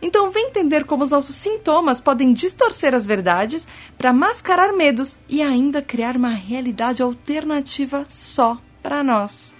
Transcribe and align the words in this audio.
Então 0.00 0.30
vem 0.30 0.48
entender 0.48 0.84
como 0.84 1.04
os 1.04 1.10
nossos 1.10 1.36
sintomas 1.36 2.00
podem 2.00 2.32
distorcer 2.32 2.94
as 2.94 3.06
verdades 3.06 3.66
para 3.96 4.12
mascarar 4.12 4.72
medos 4.72 5.16
e 5.28 5.42
ainda 5.42 5.80
criar 5.82 6.16
uma 6.16 6.30
realidade 6.30 7.02
alternativa 7.02 8.06
só 8.08 8.58
para 8.82 9.02
nós. 9.02 9.54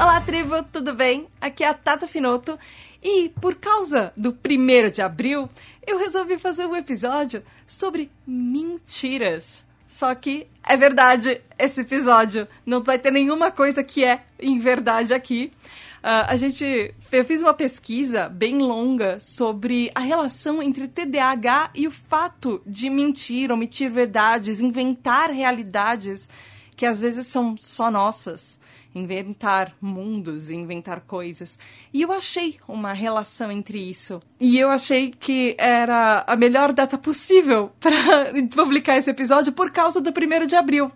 Olá, 0.00 0.20
tribo, 0.20 0.62
tudo 0.72 0.94
bem? 0.94 1.28
Aqui 1.40 1.64
é 1.64 1.68
a 1.68 1.74
Tata 1.74 2.06
Finoto 2.06 2.58
e 3.02 3.28
por 3.40 3.54
causa 3.54 4.12
do 4.16 4.32
primeiro 4.32 4.90
de 4.90 5.02
abril, 5.02 5.48
eu 5.86 5.98
resolvi 5.98 6.38
fazer 6.38 6.66
um 6.66 6.74
episódio 6.74 7.42
sobre 7.66 8.10
mentiras. 8.26 9.67
Só 9.88 10.14
que 10.14 10.46
é 10.62 10.76
verdade 10.76 11.40
esse 11.58 11.80
episódio. 11.80 12.46
Não 12.66 12.82
vai 12.82 12.98
ter 12.98 13.10
nenhuma 13.10 13.50
coisa 13.50 13.82
que 13.82 14.04
é 14.04 14.22
em 14.38 14.58
verdade 14.58 15.14
aqui. 15.14 15.50
Uh, 15.98 16.28
a 16.28 16.36
gente. 16.36 16.94
Eu 17.10 17.24
fiz 17.24 17.40
uma 17.40 17.54
pesquisa 17.54 18.28
bem 18.28 18.58
longa 18.58 19.18
sobre 19.18 19.90
a 19.94 20.00
relação 20.00 20.62
entre 20.62 20.86
TDAH 20.86 21.70
e 21.74 21.88
o 21.88 21.90
fato 21.90 22.60
de 22.66 22.90
mentir, 22.90 23.50
omitir 23.50 23.90
verdades, 23.90 24.60
inventar 24.60 25.30
realidades 25.30 26.28
que 26.76 26.84
às 26.84 27.00
vezes 27.00 27.26
são 27.26 27.56
só 27.56 27.90
nossas 27.90 28.60
inventar 28.98 29.74
mundos, 29.80 30.50
inventar 30.50 31.00
coisas. 31.00 31.58
E 31.92 32.02
eu 32.02 32.12
achei 32.12 32.56
uma 32.66 32.92
relação 32.92 33.50
entre 33.50 33.78
isso. 33.78 34.20
E 34.40 34.58
eu 34.58 34.68
achei 34.70 35.10
que 35.10 35.56
era 35.58 36.24
a 36.26 36.36
melhor 36.36 36.72
data 36.72 36.98
possível 36.98 37.70
para 37.80 38.32
publicar 38.54 38.96
esse 38.98 39.10
episódio 39.10 39.52
por 39.52 39.70
causa 39.70 40.00
do 40.00 40.10
1 40.10 40.46
de 40.46 40.56
abril. 40.56 40.90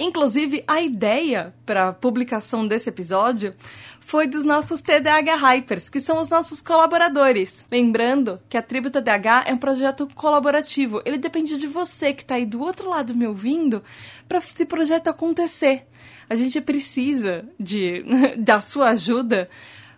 Inclusive, 0.00 0.64
a 0.66 0.80
ideia 0.80 1.54
para 1.66 1.88
a 1.88 1.92
publicação 1.92 2.66
desse 2.66 2.88
episódio 2.88 3.54
foi 4.00 4.26
dos 4.26 4.46
nossos 4.46 4.80
TDAH 4.80 5.36
Hypers, 5.36 5.90
que 5.90 6.00
são 6.00 6.16
os 6.16 6.30
nossos 6.30 6.62
colaboradores. 6.62 7.66
Lembrando 7.70 8.40
que 8.48 8.56
a 8.56 8.62
Tribo 8.62 8.88
TDAH 8.88 9.44
é 9.46 9.52
um 9.52 9.58
projeto 9.58 10.08
colaborativo. 10.14 11.02
Ele 11.04 11.18
depende 11.18 11.58
de 11.58 11.66
você 11.66 12.14
que 12.14 12.22
está 12.22 12.36
aí 12.36 12.46
do 12.46 12.62
outro 12.62 12.88
lado 12.88 13.14
me 13.14 13.26
ouvindo 13.26 13.82
para 14.26 14.38
esse 14.38 14.64
projeto 14.64 15.08
acontecer. 15.08 15.86
A 16.30 16.34
gente 16.34 16.62
precisa 16.62 17.44
de 17.58 18.02
da 18.38 18.62
sua 18.62 18.88
ajuda 18.92 19.50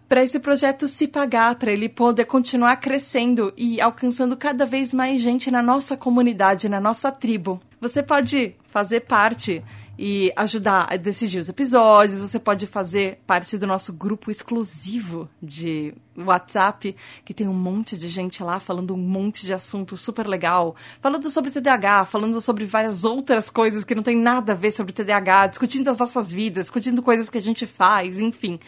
para 0.09 0.25
esse 0.25 0.41
projeto 0.41 0.89
se 0.89 1.07
pagar, 1.07 1.55
para 1.55 1.71
ele 1.71 1.89
poder 1.89 2.25
continuar 2.25 2.77
crescendo 2.77 3.51
e 3.57 3.81
alcançando 3.81 4.37
cada 4.37 4.67
vez 4.67 4.93
mais 4.93 5.23
gente 5.23 5.49
na 5.49 5.63
nossa 5.63 5.97
comunidade, 5.97 6.69
na 6.69 6.81
nossa 6.81 7.11
tribo. 7.13 7.61
Você 7.81 8.03
pode 8.03 8.55
fazer 8.67 9.01
parte 9.01 9.63
e 10.05 10.33
ajudar 10.35 10.89
a 10.93 10.97
decidir 10.97 11.39
os 11.39 11.49
episódios. 11.49 12.19
Você 12.23 12.41
pode 12.41 12.67
fazer 12.67 13.21
parte 13.25 13.57
do 13.57 13.69
nosso 13.69 13.93
grupo 13.93 14.33
exclusivo 14.33 15.31
de 15.41 15.95
WhatsApp, 16.19 16.97
que 17.25 17.33
tem 17.33 17.47
um 17.47 17.55
monte 17.55 17.97
de 17.97 18.09
gente 18.09 18.43
lá 18.43 18.59
falando 18.59 18.95
um 18.95 18.99
monte 18.99 19.47
de 19.47 19.55
assunto 19.55 19.97
super 19.97 20.27
legal, 20.27 20.75
falando 21.01 21.31
sobre 21.31 21.53
TDAH, 21.53 22.07
falando 22.07 22.41
sobre 22.41 22.65
várias 22.65 23.05
outras 23.05 23.49
coisas 23.49 23.85
que 23.85 23.95
não 23.95 24.03
tem 24.03 24.17
nada 24.17 24.55
a 24.55 24.57
ver 24.57 24.73
sobre 24.73 24.93
TDAH, 24.93 25.47
discutindo 25.47 25.89
as 25.89 25.99
nossas 25.99 26.33
vidas, 26.33 26.65
discutindo 26.65 27.01
coisas 27.01 27.31
que 27.31 27.39
a 27.39 27.43
gente 27.43 27.65
faz, 27.65 28.19
enfim. 28.19 28.59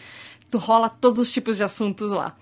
Rola 0.57 0.89
todos 0.89 1.19
os 1.19 1.31
tipos 1.31 1.57
de 1.57 1.63
assuntos 1.63 2.11
lá. 2.11 2.35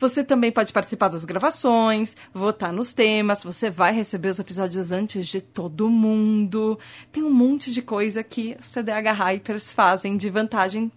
Você 0.00 0.24
também 0.24 0.50
pode 0.50 0.72
participar 0.72 1.08
das 1.08 1.24
gravações, 1.24 2.16
votar 2.32 2.72
nos 2.72 2.92
temas, 2.92 3.42
você 3.42 3.70
vai 3.70 3.92
receber 3.92 4.28
os 4.28 4.38
episódios 4.38 4.90
antes 4.90 5.26
de 5.26 5.40
todo 5.40 5.88
mundo. 5.88 6.78
Tem 7.12 7.22
um 7.22 7.32
monte 7.32 7.72
de 7.72 7.80
coisa 7.80 8.22
que 8.22 8.56
CDH 8.60 9.12
Hypers 9.12 9.72
fazem 9.72 10.16
de 10.16 10.28
vantagem 10.30 10.90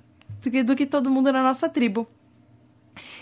do 0.65 0.75
que 0.75 0.85
todo 0.85 1.09
mundo 1.09 1.31
na 1.31 1.43
nossa 1.43 1.69
tribo. 1.69 2.07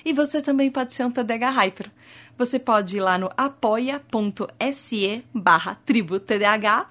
E 0.03 0.13
você 0.13 0.41
também 0.41 0.69
pode 0.69 0.93
ser 0.93 1.03
um 1.05 1.11
TDH 1.11 1.49
Hyper. 1.51 1.91
Você 2.37 2.59
pode 2.59 2.97
ir 2.97 2.99
lá 2.99 3.17
no 3.17 3.29
apoia.se 3.35 5.23
barra 5.33 5.75
tribo 5.85 6.19
TDH 6.19 6.87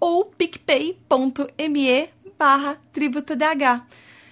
ou 0.00 0.24
picpay.me 0.24 2.08
barra 2.38 2.78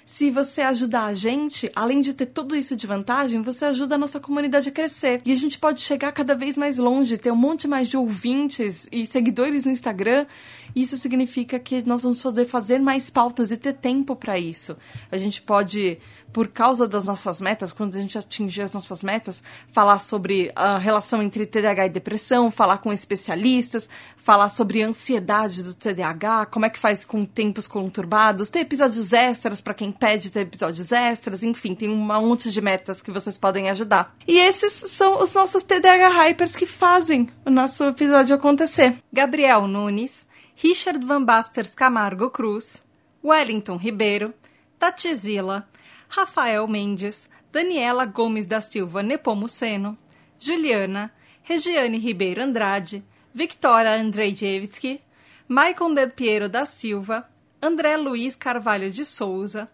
se 0.04 0.30
você 0.30 0.60
ajudar 0.62 1.06
a 1.06 1.14
gente, 1.14 1.70
além 1.74 2.00
de 2.00 2.14
ter 2.14 2.26
tudo 2.26 2.56
isso 2.56 2.76
de 2.76 2.86
vantagem, 2.86 3.40
você 3.42 3.66
ajuda 3.66 3.94
a 3.94 3.98
nossa 3.98 4.20
comunidade 4.20 4.68
a 4.68 4.72
crescer. 4.72 5.20
E 5.24 5.32
a 5.32 5.34
gente 5.34 5.58
pode 5.58 5.80
chegar 5.80 6.12
cada 6.12 6.34
vez 6.34 6.56
mais 6.56 6.78
longe, 6.78 7.18
ter 7.18 7.30
um 7.30 7.36
monte 7.36 7.68
mais 7.68 7.88
de 7.88 7.96
ouvintes 7.96 8.88
e 8.90 9.06
seguidores 9.06 9.64
no 9.64 9.72
Instagram. 9.72 10.26
Isso 10.74 10.96
significa 10.96 11.58
que 11.58 11.86
nós 11.86 12.02
vamos 12.02 12.20
poder 12.20 12.46
fazer 12.46 12.78
mais 12.78 13.10
pautas 13.10 13.50
e 13.50 13.56
ter 13.56 13.74
tempo 13.74 14.16
para 14.16 14.38
isso. 14.38 14.76
A 15.10 15.16
gente 15.16 15.40
pode 15.42 15.98
por 16.32 16.48
causa 16.48 16.88
das 16.88 17.04
nossas 17.04 17.40
metas, 17.40 17.72
quando 17.72 17.96
a 17.96 18.00
gente 18.00 18.16
atingir 18.16 18.62
as 18.62 18.72
nossas 18.72 19.02
metas, 19.02 19.42
falar 19.70 19.98
sobre 19.98 20.50
a 20.56 20.78
relação 20.78 21.22
entre 21.22 21.46
TDAH 21.46 21.86
e 21.86 21.90
depressão, 21.90 22.50
falar 22.50 22.78
com 22.78 22.92
especialistas, 22.92 23.88
falar 24.16 24.48
sobre 24.48 24.82
ansiedade 24.82 25.62
do 25.62 25.74
TDAH, 25.74 26.46
como 26.46 26.64
é 26.64 26.70
que 26.70 26.78
faz 26.78 27.04
com 27.04 27.24
tempos 27.24 27.66
conturbados, 27.66 28.48
ter 28.48 28.60
episódios 28.60 29.12
extras 29.12 29.60
para 29.60 29.74
quem 29.74 29.92
pede 29.92 30.30
ter 30.30 30.40
episódios 30.40 30.90
extras, 30.92 31.42
enfim, 31.42 31.74
tem 31.74 31.90
um 31.90 31.96
monte 31.96 32.50
de 32.50 32.60
metas 32.60 33.02
que 33.02 33.10
vocês 33.10 33.36
podem 33.36 33.68
ajudar. 33.70 34.14
E 34.26 34.38
esses 34.38 34.72
são 34.90 35.22
os 35.22 35.34
nossos 35.34 35.62
TDAH 35.62 36.08
Hypers 36.08 36.56
que 36.56 36.66
fazem 36.66 37.28
o 37.44 37.50
nosso 37.50 37.84
episódio 37.84 38.34
acontecer. 38.34 38.96
Gabriel 39.12 39.66
Nunes, 39.66 40.26
Richard 40.54 41.04
Van 41.04 41.22
Basters 41.24 41.74
Camargo 41.74 42.30
Cruz, 42.30 42.82
Wellington 43.24 43.76
Ribeiro, 43.76 44.32
Tatizila, 44.78 45.68
Rafael 46.14 46.68
Mendes, 46.68 47.26
Daniela 47.50 48.04
Gomes 48.04 48.44
da 48.44 48.60
Silva 48.60 49.02
Nepomuceno, 49.02 49.96
Juliana, 50.38 51.10
Regiane 51.42 51.96
Ribeiro 51.96 52.42
Andrade, 52.42 53.02
Victoria 53.32 53.92
Andrzejewski, 53.92 55.00
Maicon 55.48 55.94
Del 55.94 56.10
Piero 56.10 56.50
da 56.50 56.66
Silva, 56.66 57.26
André 57.62 57.96
Luiz 57.96 58.36
Carvalho 58.36 58.90
de 58.90 59.06
Souza, 59.06 59.70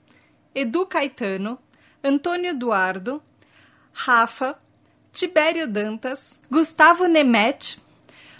Edu 0.54 0.86
Caetano, 0.86 1.58
Antônio 2.04 2.50
Eduardo, 2.50 3.20
Rafa, 3.92 4.56
Tibério 5.12 5.66
Dantas, 5.66 6.38
Gustavo 6.48 7.08
Nemete, 7.08 7.80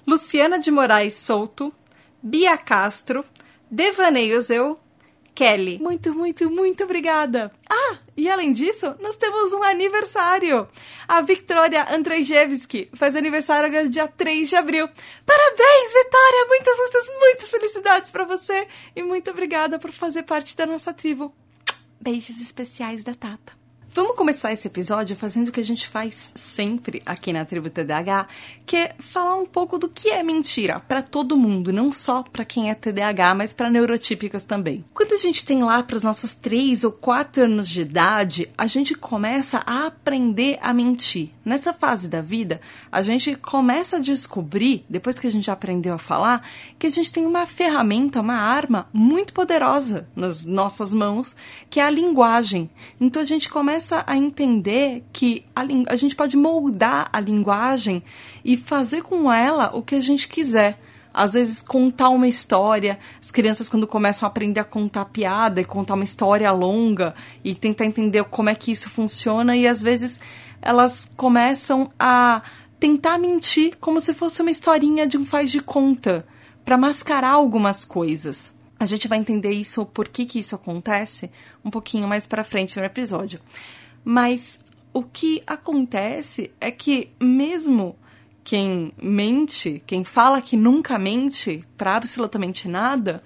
Luciana 0.06 0.60
de 0.60 0.70
Moraes 0.70 1.14
Souto, 1.14 1.75
Bia 2.23 2.56
Castro, 2.56 3.25
Devaneios 3.69 4.50
Eu, 4.50 4.78
Kelly. 5.38 5.79
Muito, 5.79 6.12
muito, 6.12 6.50
muito 6.50 6.82
obrigada. 6.82 7.52
Ah, 7.70 7.99
e 8.17 8.29
além 8.29 8.50
disso, 8.50 8.93
nós 8.99 9.17
temos 9.17 9.52
um 9.52 9.62
aniversário. 9.62 10.67
A 11.06 11.20
Victoria 11.20 11.94
Andrzejewski 11.94 12.90
faz 12.94 13.14
aniversário 13.14 13.70
no 13.70 13.88
dia 13.88 14.08
3 14.08 14.49
de 14.49 14.56
abril. 14.56 14.88
Parabéns, 15.25 15.93
Vitória! 15.93 16.46
Muitas, 16.49 16.76
muitas, 16.76 17.06
muitas 17.20 17.49
felicidades 17.50 18.11
para 18.11 18.25
você 18.25 18.67
e 18.96 19.02
muito 19.05 19.31
obrigada 19.31 19.79
por 19.79 19.93
fazer 19.93 20.25
parte 20.25 20.56
da 20.56 20.67
nossa 20.67 20.93
tribo. 20.93 21.32
Beijos 22.00 22.40
especiais 22.40 23.05
da 23.05 23.14
Tata. 23.14 23.52
Vamos 23.90 24.17
começar 24.17 24.52
esse 24.52 24.67
episódio 24.67 25.17
fazendo 25.17 25.49
o 25.49 25.52
que 25.52 25.61
a 25.61 25.64
gente 25.64 25.88
faz 25.88 26.31
sempre 26.35 27.02
aqui 27.06 27.32
na 27.32 27.44
Tribo 27.46 27.70
TDAH, 27.70 28.29
que 28.67 28.76
é 28.76 28.94
falar 28.99 29.35
um 29.35 29.46
pouco 29.46 29.79
do 29.79 29.88
que 29.88 30.11
é 30.11 30.23
mentira 30.23 30.79
para 30.79 31.00
todo 31.00 31.38
mundo, 31.38 31.73
não 31.73 31.90
só 31.90 32.23
para 32.23 32.44
quem 32.44 32.70
é 32.70 32.75
TDAH, 32.75 33.35
mas 33.35 33.55
para 33.55 33.70
neurotípicas 33.70 34.44
também. 34.44 34.85
Quando 34.93 35.14
a 35.14 35.17
gente 35.17 35.44
tem 35.44 35.62
lá 35.64 35.82
para 35.82 35.96
os 35.96 36.05
nossos 36.05 36.35
3 36.35 36.85
ou 36.85 36.93
4 36.93 37.44
anos 37.44 37.69
de 37.69 37.81
idade, 37.81 38.49
a 38.58 38.67
gente 38.67 38.94
começa 38.94 39.62
a 39.67 39.87
aprender 39.87 40.58
a 40.61 40.75
mentir. 40.75 41.31
Nessa 41.43 41.73
fase 41.73 42.08
da 42.08 42.20
vida, 42.20 42.61
a 42.93 43.00
gente 43.00 43.35
começa 43.37 43.96
a 43.96 44.00
descobrir, 44.00 44.85
depois 44.88 45.19
que 45.19 45.26
a 45.26 45.31
gente 45.31 45.50
aprendeu 45.50 45.94
a 45.94 45.99
falar, 45.99 46.46
que 46.79 46.87
a 46.87 46.90
gente 46.90 47.11
tem 47.11 47.25
uma 47.25 47.46
ferramenta, 47.46 48.20
uma 48.20 48.37
arma 48.37 48.87
muito 48.93 49.32
poderosa 49.32 50.06
nas 50.14 50.44
nossas 50.44 50.93
mãos, 50.93 51.35
que 51.70 51.81
é 51.81 51.85
a 51.85 51.90
linguagem. 51.90 52.69
Então 53.00 53.23
a 53.23 53.25
gente 53.25 53.49
começa 53.49 53.77
começa 53.78 54.02
a 54.08 54.16
entender 54.16 55.04
que 55.12 55.44
a, 55.54 55.62
a 55.88 55.94
gente 55.94 56.16
pode 56.16 56.36
moldar 56.36 57.08
a 57.12 57.20
linguagem 57.20 58.02
e 58.44 58.56
fazer 58.56 59.02
com 59.02 59.32
ela 59.32 59.70
o 59.72 59.82
que 59.82 59.94
a 59.94 60.00
gente 60.00 60.26
quiser. 60.26 60.80
às 61.14 61.34
vezes 61.34 61.62
contar 61.62 62.08
uma 62.08 62.26
história. 62.26 62.98
As 63.22 63.30
crianças, 63.30 63.69
quando 63.69 63.86
começam 63.86 64.26
a 64.26 64.30
aprender 64.30 64.58
a 64.58 64.64
contar 64.64 65.04
piada 65.04 65.60
e 65.60 65.64
contar 65.64 65.94
uma 65.94 66.02
história 66.02 66.50
longa 66.50 67.14
e 67.44 67.54
tentar 67.54 67.84
entender 67.84 68.25
como 68.25 68.50
é 68.50 68.54
que 68.56 68.72
isso 68.72 68.90
funciona, 68.90 69.56
e 69.56 69.64
às 69.64 69.80
vezes 69.80 70.20
elas 70.60 71.08
começam 71.16 71.88
a 72.00 72.42
tentar 72.80 73.16
mentir 73.16 73.76
como 73.80 74.00
se 74.00 74.12
fosse 74.12 74.42
uma 74.42 74.50
historinha 74.50 75.06
de 75.06 75.16
um 75.16 75.25
faz 75.25 75.52
de 75.52 75.60
conta, 75.60 76.26
para 76.64 76.76
mascarar 76.76 77.30
algumas 77.30 77.84
coisas. 77.84 78.52
A 78.78 78.86
gente 78.86 79.08
vai 79.08 79.19
entender 79.19 79.50
isso, 79.50 79.84
por 79.86 80.08
que, 80.08 80.25
que 80.25 80.38
isso 80.38 80.54
acontece, 80.54 81.30
um 81.64 81.70
pouquinho 81.70 82.06
mais 82.06 82.26
para 82.26 82.44
frente 82.44 82.78
no 82.78 82.84
episódio. 82.84 83.40
Mas 84.04 84.60
o 84.92 85.02
que 85.02 85.42
acontece 85.46 86.50
é 86.60 86.70
que, 86.70 87.10
mesmo 87.20 87.96
quem 88.44 88.92
mente, 88.96 89.82
quem 89.86 90.04
fala 90.04 90.40
que 90.40 90.56
nunca 90.56 90.98
mente 90.98 91.64
para 91.76 91.96
absolutamente 91.96 92.69
nada, 92.69 93.22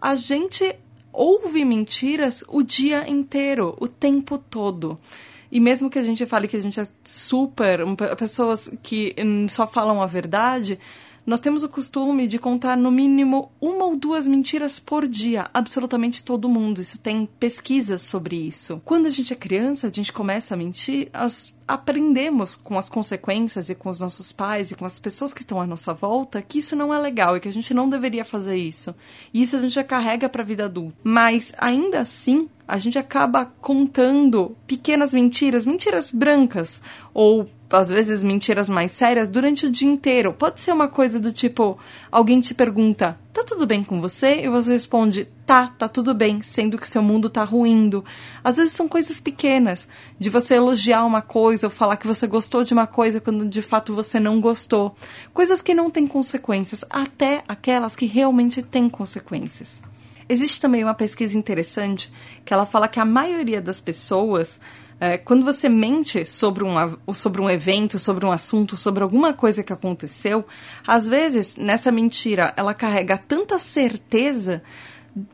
a 0.00 0.16
gente 0.16 0.76
ouve 1.12 1.64
mentiras 1.64 2.44
o 2.48 2.62
dia 2.62 3.08
inteiro, 3.08 3.76
o 3.80 3.88
tempo 3.88 4.38
todo. 4.38 4.98
E 5.50 5.58
mesmo 5.58 5.90
que 5.90 5.98
a 5.98 6.02
gente 6.02 6.24
fale 6.26 6.46
que 6.46 6.56
a 6.56 6.60
gente 6.60 6.78
é 6.78 6.86
super. 7.04 7.80
pessoas 8.16 8.70
que 8.82 9.14
só 9.48 9.66
falam 9.66 10.00
a 10.00 10.06
verdade, 10.06 10.78
nós 11.30 11.38
temos 11.38 11.62
o 11.62 11.68
costume 11.68 12.26
de 12.26 12.40
contar 12.40 12.76
no 12.76 12.90
mínimo 12.90 13.52
uma 13.60 13.84
ou 13.84 13.94
duas 13.94 14.26
mentiras 14.26 14.80
por 14.80 15.06
dia, 15.06 15.48
absolutamente 15.54 16.24
todo 16.24 16.48
mundo. 16.48 16.80
Isso 16.80 16.98
tem 16.98 17.24
pesquisas 17.38 18.02
sobre 18.02 18.34
isso. 18.34 18.82
Quando 18.84 19.06
a 19.06 19.10
gente 19.10 19.32
é 19.32 19.36
criança, 19.36 19.86
a 19.86 19.92
gente 19.92 20.12
começa 20.12 20.54
a 20.54 20.56
mentir, 20.56 21.08
as 21.12 21.54
aprendemos 21.68 22.56
com 22.56 22.76
as 22.76 22.88
consequências 22.88 23.70
e 23.70 23.76
com 23.76 23.88
os 23.88 24.00
nossos 24.00 24.32
pais 24.32 24.72
e 24.72 24.74
com 24.74 24.84
as 24.84 24.98
pessoas 24.98 25.32
que 25.32 25.42
estão 25.42 25.60
à 25.60 25.66
nossa 25.68 25.94
volta 25.94 26.42
que 26.42 26.58
isso 26.58 26.74
não 26.74 26.92
é 26.92 26.98
legal 26.98 27.36
e 27.36 27.40
que 27.40 27.46
a 27.46 27.52
gente 27.52 27.72
não 27.72 27.88
deveria 27.88 28.24
fazer 28.24 28.56
isso. 28.56 28.92
E 29.32 29.40
isso 29.40 29.54
a 29.54 29.60
gente 29.60 29.74
já 29.74 29.84
carrega 29.84 30.28
para 30.28 30.42
a 30.42 30.44
vida 30.44 30.64
adulta. 30.64 30.96
Mas 31.04 31.52
ainda 31.56 32.00
assim, 32.00 32.48
a 32.66 32.76
gente 32.76 32.98
acaba 32.98 33.44
contando 33.44 34.56
pequenas 34.66 35.14
mentiras, 35.14 35.64
mentiras 35.64 36.10
brancas 36.10 36.82
ou 37.14 37.48
às 37.76 37.88
vezes 37.88 38.22
mentiras 38.22 38.68
mais 38.68 38.92
sérias 38.92 39.28
durante 39.28 39.66
o 39.66 39.70
dia 39.70 39.88
inteiro. 39.88 40.32
Pode 40.32 40.60
ser 40.60 40.72
uma 40.72 40.88
coisa 40.88 41.20
do 41.20 41.32
tipo, 41.32 41.78
alguém 42.10 42.40
te 42.40 42.54
pergunta: 42.54 43.18
"Tá 43.32 43.44
tudo 43.44 43.66
bem 43.66 43.84
com 43.84 44.00
você?" 44.00 44.42
e 44.42 44.48
você 44.48 44.72
responde: 44.72 45.26
"Tá, 45.46 45.68
tá 45.68 45.88
tudo 45.88 46.12
bem", 46.14 46.42
sendo 46.42 46.78
que 46.78 46.88
seu 46.88 47.02
mundo 47.02 47.30
tá 47.30 47.44
ruindo. 47.44 48.04
Às 48.42 48.56
vezes 48.56 48.72
são 48.72 48.88
coisas 48.88 49.20
pequenas, 49.20 49.86
de 50.18 50.30
você 50.30 50.54
elogiar 50.54 51.04
uma 51.04 51.22
coisa 51.22 51.66
ou 51.66 51.70
falar 51.70 51.96
que 51.96 52.06
você 52.06 52.26
gostou 52.26 52.64
de 52.64 52.72
uma 52.72 52.86
coisa 52.86 53.20
quando 53.20 53.46
de 53.46 53.62
fato 53.62 53.94
você 53.94 54.18
não 54.18 54.40
gostou. 54.40 54.94
Coisas 55.32 55.62
que 55.62 55.74
não 55.74 55.90
têm 55.90 56.06
consequências, 56.06 56.84
até 56.90 57.42
aquelas 57.46 57.94
que 57.94 58.06
realmente 58.06 58.62
têm 58.62 58.88
consequências. 58.88 59.82
Existe 60.30 60.60
também 60.60 60.84
uma 60.84 60.94
pesquisa 60.94 61.36
interessante 61.36 62.12
que 62.44 62.54
ela 62.54 62.64
fala 62.64 62.86
que 62.86 63.00
a 63.00 63.04
maioria 63.04 63.60
das 63.60 63.80
pessoas 63.80 64.60
é, 65.00 65.16
quando 65.16 65.44
você 65.44 65.68
mente 65.68 66.26
sobre 66.26 66.62
um, 66.62 67.14
sobre 67.14 67.40
um 67.40 67.48
evento, 67.48 67.98
sobre 67.98 68.26
um 68.26 68.30
assunto, 68.30 68.76
sobre 68.76 69.02
alguma 69.02 69.32
coisa 69.32 69.62
que 69.62 69.72
aconteceu, 69.72 70.44
às 70.86 71.08
vezes 71.08 71.56
nessa 71.56 71.90
mentira 71.90 72.52
ela 72.56 72.74
carrega 72.74 73.16
tanta 73.16 73.58
certeza 73.58 74.62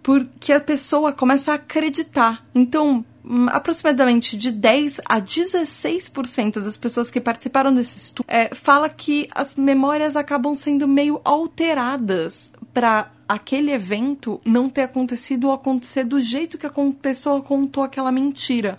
porque 0.02 0.52
a 0.52 0.60
pessoa 0.60 1.12
começa 1.12 1.52
a 1.52 1.56
acreditar. 1.56 2.46
Então, 2.54 3.04
aproximadamente 3.48 4.36
de 4.36 4.52
10 4.52 5.00
a 5.04 5.20
16% 5.20 6.60
das 6.60 6.76
pessoas 6.76 7.10
que 7.10 7.20
participaram 7.20 7.74
desse 7.74 7.98
estudo 7.98 8.26
é, 8.28 8.54
fala 8.54 8.88
que 8.88 9.28
as 9.34 9.54
memórias 9.56 10.14
acabam 10.14 10.54
sendo 10.54 10.86
meio 10.86 11.20
alteradas 11.24 12.50
para 12.72 13.10
aquele 13.28 13.72
evento 13.72 14.40
não 14.44 14.68
ter 14.68 14.82
acontecido 14.82 15.48
ou 15.48 15.52
acontecer 15.52 16.04
do 16.04 16.20
jeito 16.20 16.56
que 16.56 16.66
a 16.66 16.72
pessoa 17.00 17.42
contou 17.42 17.82
aquela 17.82 18.12
mentira. 18.12 18.78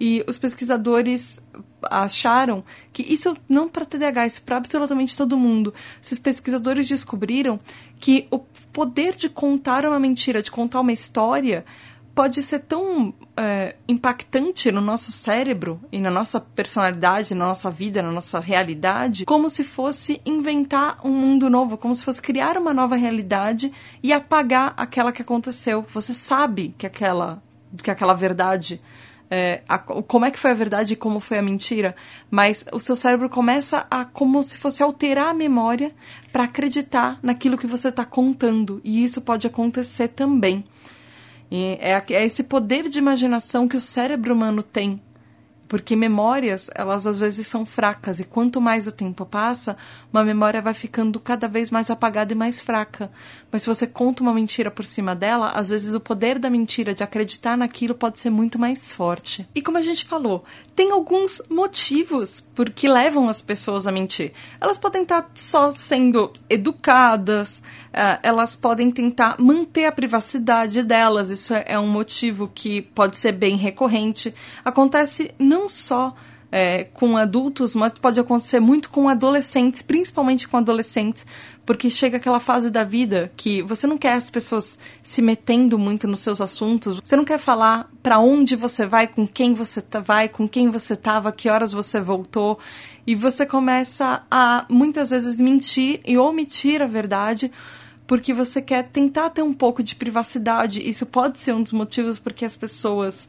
E 0.00 0.24
os 0.26 0.38
pesquisadores 0.38 1.42
acharam 1.90 2.64
que 2.92 3.02
isso 3.02 3.36
não 3.48 3.68
para 3.68 3.84
TDAH, 3.84 4.26
isso 4.26 4.42
para 4.42 4.56
absolutamente 4.56 5.16
todo 5.16 5.36
mundo. 5.36 5.74
Esses 6.02 6.18
pesquisadores 6.18 6.88
descobriram 6.88 7.60
que 8.00 8.26
o 8.30 8.38
poder 8.72 9.14
de 9.14 9.28
contar 9.28 9.84
uma 9.84 10.00
mentira, 10.00 10.42
de 10.42 10.50
contar 10.50 10.80
uma 10.80 10.92
história, 10.92 11.64
pode 12.14 12.42
ser 12.42 12.60
tão 12.60 13.14
é, 13.36 13.76
impactante 13.88 14.70
no 14.70 14.80
nosso 14.80 15.10
cérebro 15.10 15.80
e 15.90 16.00
na 16.00 16.10
nossa 16.10 16.40
personalidade, 16.40 17.34
na 17.34 17.46
nossa 17.46 17.70
vida, 17.70 18.02
na 18.02 18.10
nossa 18.10 18.38
realidade, 18.38 19.24
como 19.24 19.48
se 19.48 19.64
fosse 19.64 20.20
inventar 20.24 20.98
um 21.04 21.10
mundo 21.10 21.48
novo, 21.48 21.78
como 21.78 21.94
se 21.94 22.04
fosse 22.04 22.20
criar 22.20 22.56
uma 22.56 22.74
nova 22.74 22.96
realidade 22.96 23.72
e 24.02 24.12
apagar 24.12 24.74
aquela 24.76 25.12
que 25.12 25.22
aconteceu. 25.22 25.84
Você 25.92 26.12
sabe 26.12 26.74
que 26.76 26.86
aquela, 26.86 27.42
que 27.82 27.90
aquela 27.90 28.14
verdade 28.14 28.80
é, 29.34 29.62
a, 29.66 29.78
como 29.78 30.26
é 30.26 30.30
que 30.30 30.38
foi 30.38 30.50
a 30.50 30.54
verdade 30.54 30.92
e 30.92 30.96
como 30.96 31.18
foi 31.18 31.38
a 31.38 31.42
mentira, 31.42 31.96
mas 32.30 32.66
o 32.70 32.78
seu 32.78 32.94
cérebro 32.94 33.30
começa 33.30 33.86
a 33.90 34.04
como 34.04 34.42
se 34.42 34.58
fosse 34.58 34.82
alterar 34.82 35.28
a 35.28 35.34
memória 35.34 35.90
para 36.30 36.44
acreditar 36.44 37.18
naquilo 37.22 37.56
que 37.56 37.66
você 37.66 37.88
está 37.88 38.04
contando 38.04 38.78
e 38.84 39.02
isso 39.02 39.22
pode 39.22 39.46
acontecer 39.46 40.08
também. 40.08 40.62
E 41.54 41.76
é, 41.82 42.02
é 42.14 42.24
esse 42.24 42.42
poder 42.42 42.88
de 42.88 42.98
imaginação 42.98 43.68
que 43.68 43.76
o 43.76 43.80
cérebro 43.80 44.32
humano 44.32 44.62
tem 44.62 44.98
porque 45.72 45.96
memórias, 45.96 46.68
elas 46.74 47.06
às 47.06 47.18
vezes 47.18 47.46
são 47.46 47.64
fracas 47.64 48.20
e 48.20 48.24
quanto 48.24 48.60
mais 48.60 48.86
o 48.86 48.92
tempo 48.92 49.24
passa, 49.24 49.74
uma 50.12 50.22
memória 50.22 50.60
vai 50.60 50.74
ficando 50.74 51.18
cada 51.18 51.48
vez 51.48 51.70
mais 51.70 51.88
apagada 51.88 52.30
e 52.30 52.36
mais 52.36 52.60
fraca. 52.60 53.10
Mas 53.50 53.62
se 53.62 53.68
você 53.68 53.86
conta 53.86 54.22
uma 54.22 54.34
mentira 54.34 54.70
por 54.70 54.84
cima 54.84 55.14
dela, 55.14 55.48
às 55.52 55.70
vezes 55.70 55.94
o 55.94 56.00
poder 56.00 56.38
da 56.38 56.50
mentira 56.50 56.94
de 56.94 57.02
acreditar 57.02 57.56
naquilo 57.56 57.94
pode 57.94 58.18
ser 58.18 58.28
muito 58.28 58.58
mais 58.58 58.92
forte. 58.92 59.48
E 59.54 59.62
como 59.62 59.78
a 59.78 59.82
gente 59.82 60.04
falou, 60.04 60.44
tem 60.76 60.90
alguns 60.90 61.40
motivos 61.48 62.40
por 62.54 62.68
que 62.68 62.86
levam 62.86 63.26
as 63.30 63.40
pessoas 63.40 63.86
a 63.86 63.92
mentir. 63.92 64.34
Elas 64.60 64.76
podem 64.76 65.04
estar 65.04 65.30
só 65.34 65.72
sendo 65.72 66.34
educadas, 66.50 67.62
uh, 67.92 68.20
elas 68.22 68.54
podem 68.54 68.90
tentar 68.90 69.36
manter 69.38 69.86
a 69.86 69.92
privacidade 69.92 70.82
delas. 70.82 71.30
Isso 71.30 71.54
é, 71.54 71.64
é 71.68 71.78
um 71.78 71.88
motivo 71.88 72.50
que 72.54 72.82
pode 72.82 73.16
ser 73.16 73.32
bem 73.32 73.56
recorrente. 73.56 74.34
Acontece 74.62 75.30
não 75.38 75.61
só 75.68 76.14
é, 76.52 76.84
com 76.84 77.16
adultos, 77.16 77.74
mas 77.74 77.92
pode 77.92 78.20
acontecer 78.20 78.60
muito 78.60 78.90
com 78.90 79.08
adolescentes, 79.08 79.80
principalmente 79.80 80.46
com 80.46 80.58
adolescentes, 80.58 81.26
porque 81.64 81.88
chega 81.88 82.18
aquela 82.18 82.38
fase 82.38 82.70
da 82.70 82.84
vida 82.84 83.32
que 83.34 83.62
você 83.62 83.86
não 83.86 83.96
quer 83.96 84.12
as 84.12 84.28
pessoas 84.28 84.78
se 85.02 85.22
metendo 85.22 85.78
muito 85.78 86.06
nos 86.06 86.20
seus 86.20 86.42
assuntos, 86.42 87.00
você 87.02 87.16
não 87.16 87.24
quer 87.24 87.38
falar 87.38 87.90
para 88.02 88.18
onde 88.18 88.54
você 88.54 88.84
vai, 88.84 89.06
com 89.06 89.26
quem 89.26 89.54
você 89.54 89.80
tá, 89.80 89.98
vai, 90.00 90.28
com 90.28 90.46
quem 90.46 90.68
você 90.68 90.92
estava, 90.92 91.32
que 91.32 91.48
horas 91.48 91.72
você 91.72 91.98
voltou, 91.98 92.58
e 93.06 93.14
você 93.14 93.46
começa 93.46 94.22
a 94.30 94.66
muitas 94.68 95.08
vezes 95.08 95.36
mentir 95.36 96.02
e 96.04 96.18
omitir 96.18 96.82
a 96.82 96.86
verdade 96.86 97.50
porque 98.06 98.34
você 98.34 98.60
quer 98.60 98.88
tentar 98.90 99.30
ter 99.30 99.42
um 99.42 99.54
pouco 99.54 99.82
de 99.82 99.94
privacidade. 99.94 100.86
Isso 100.86 101.06
pode 101.06 101.40
ser 101.40 101.54
um 101.54 101.62
dos 101.62 101.72
motivos 101.72 102.18
porque 102.18 102.44
as 102.44 102.54
pessoas 102.54 103.26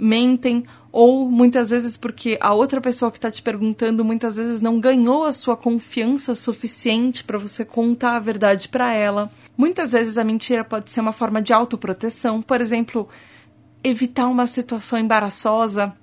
mentem 0.00 0.64
ou 0.92 1.30
muitas 1.30 1.70
vezes 1.70 1.96
porque 1.96 2.38
a 2.40 2.54
outra 2.54 2.80
pessoa 2.80 3.10
que 3.10 3.18
está 3.18 3.30
te 3.30 3.42
perguntando 3.42 4.04
muitas 4.04 4.36
vezes 4.36 4.62
não 4.62 4.80
ganhou 4.80 5.24
a 5.24 5.32
sua 5.32 5.56
confiança 5.56 6.34
suficiente 6.34 7.22
para 7.22 7.38
você 7.38 7.64
contar 7.64 8.16
a 8.16 8.20
verdade 8.20 8.68
para 8.68 8.92
ela. 8.92 9.30
Muitas 9.56 9.92
vezes 9.92 10.16
a 10.16 10.24
mentira 10.24 10.64
pode 10.64 10.90
ser 10.90 11.00
uma 11.00 11.12
forma 11.12 11.42
de 11.42 11.52
autoproteção, 11.52 12.40
por 12.40 12.60
exemplo, 12.60 13.08
evitar 13.84 14.26
uma 14.28 14.46
situação 14.46 14.98
embaraçosa 14.98 15.94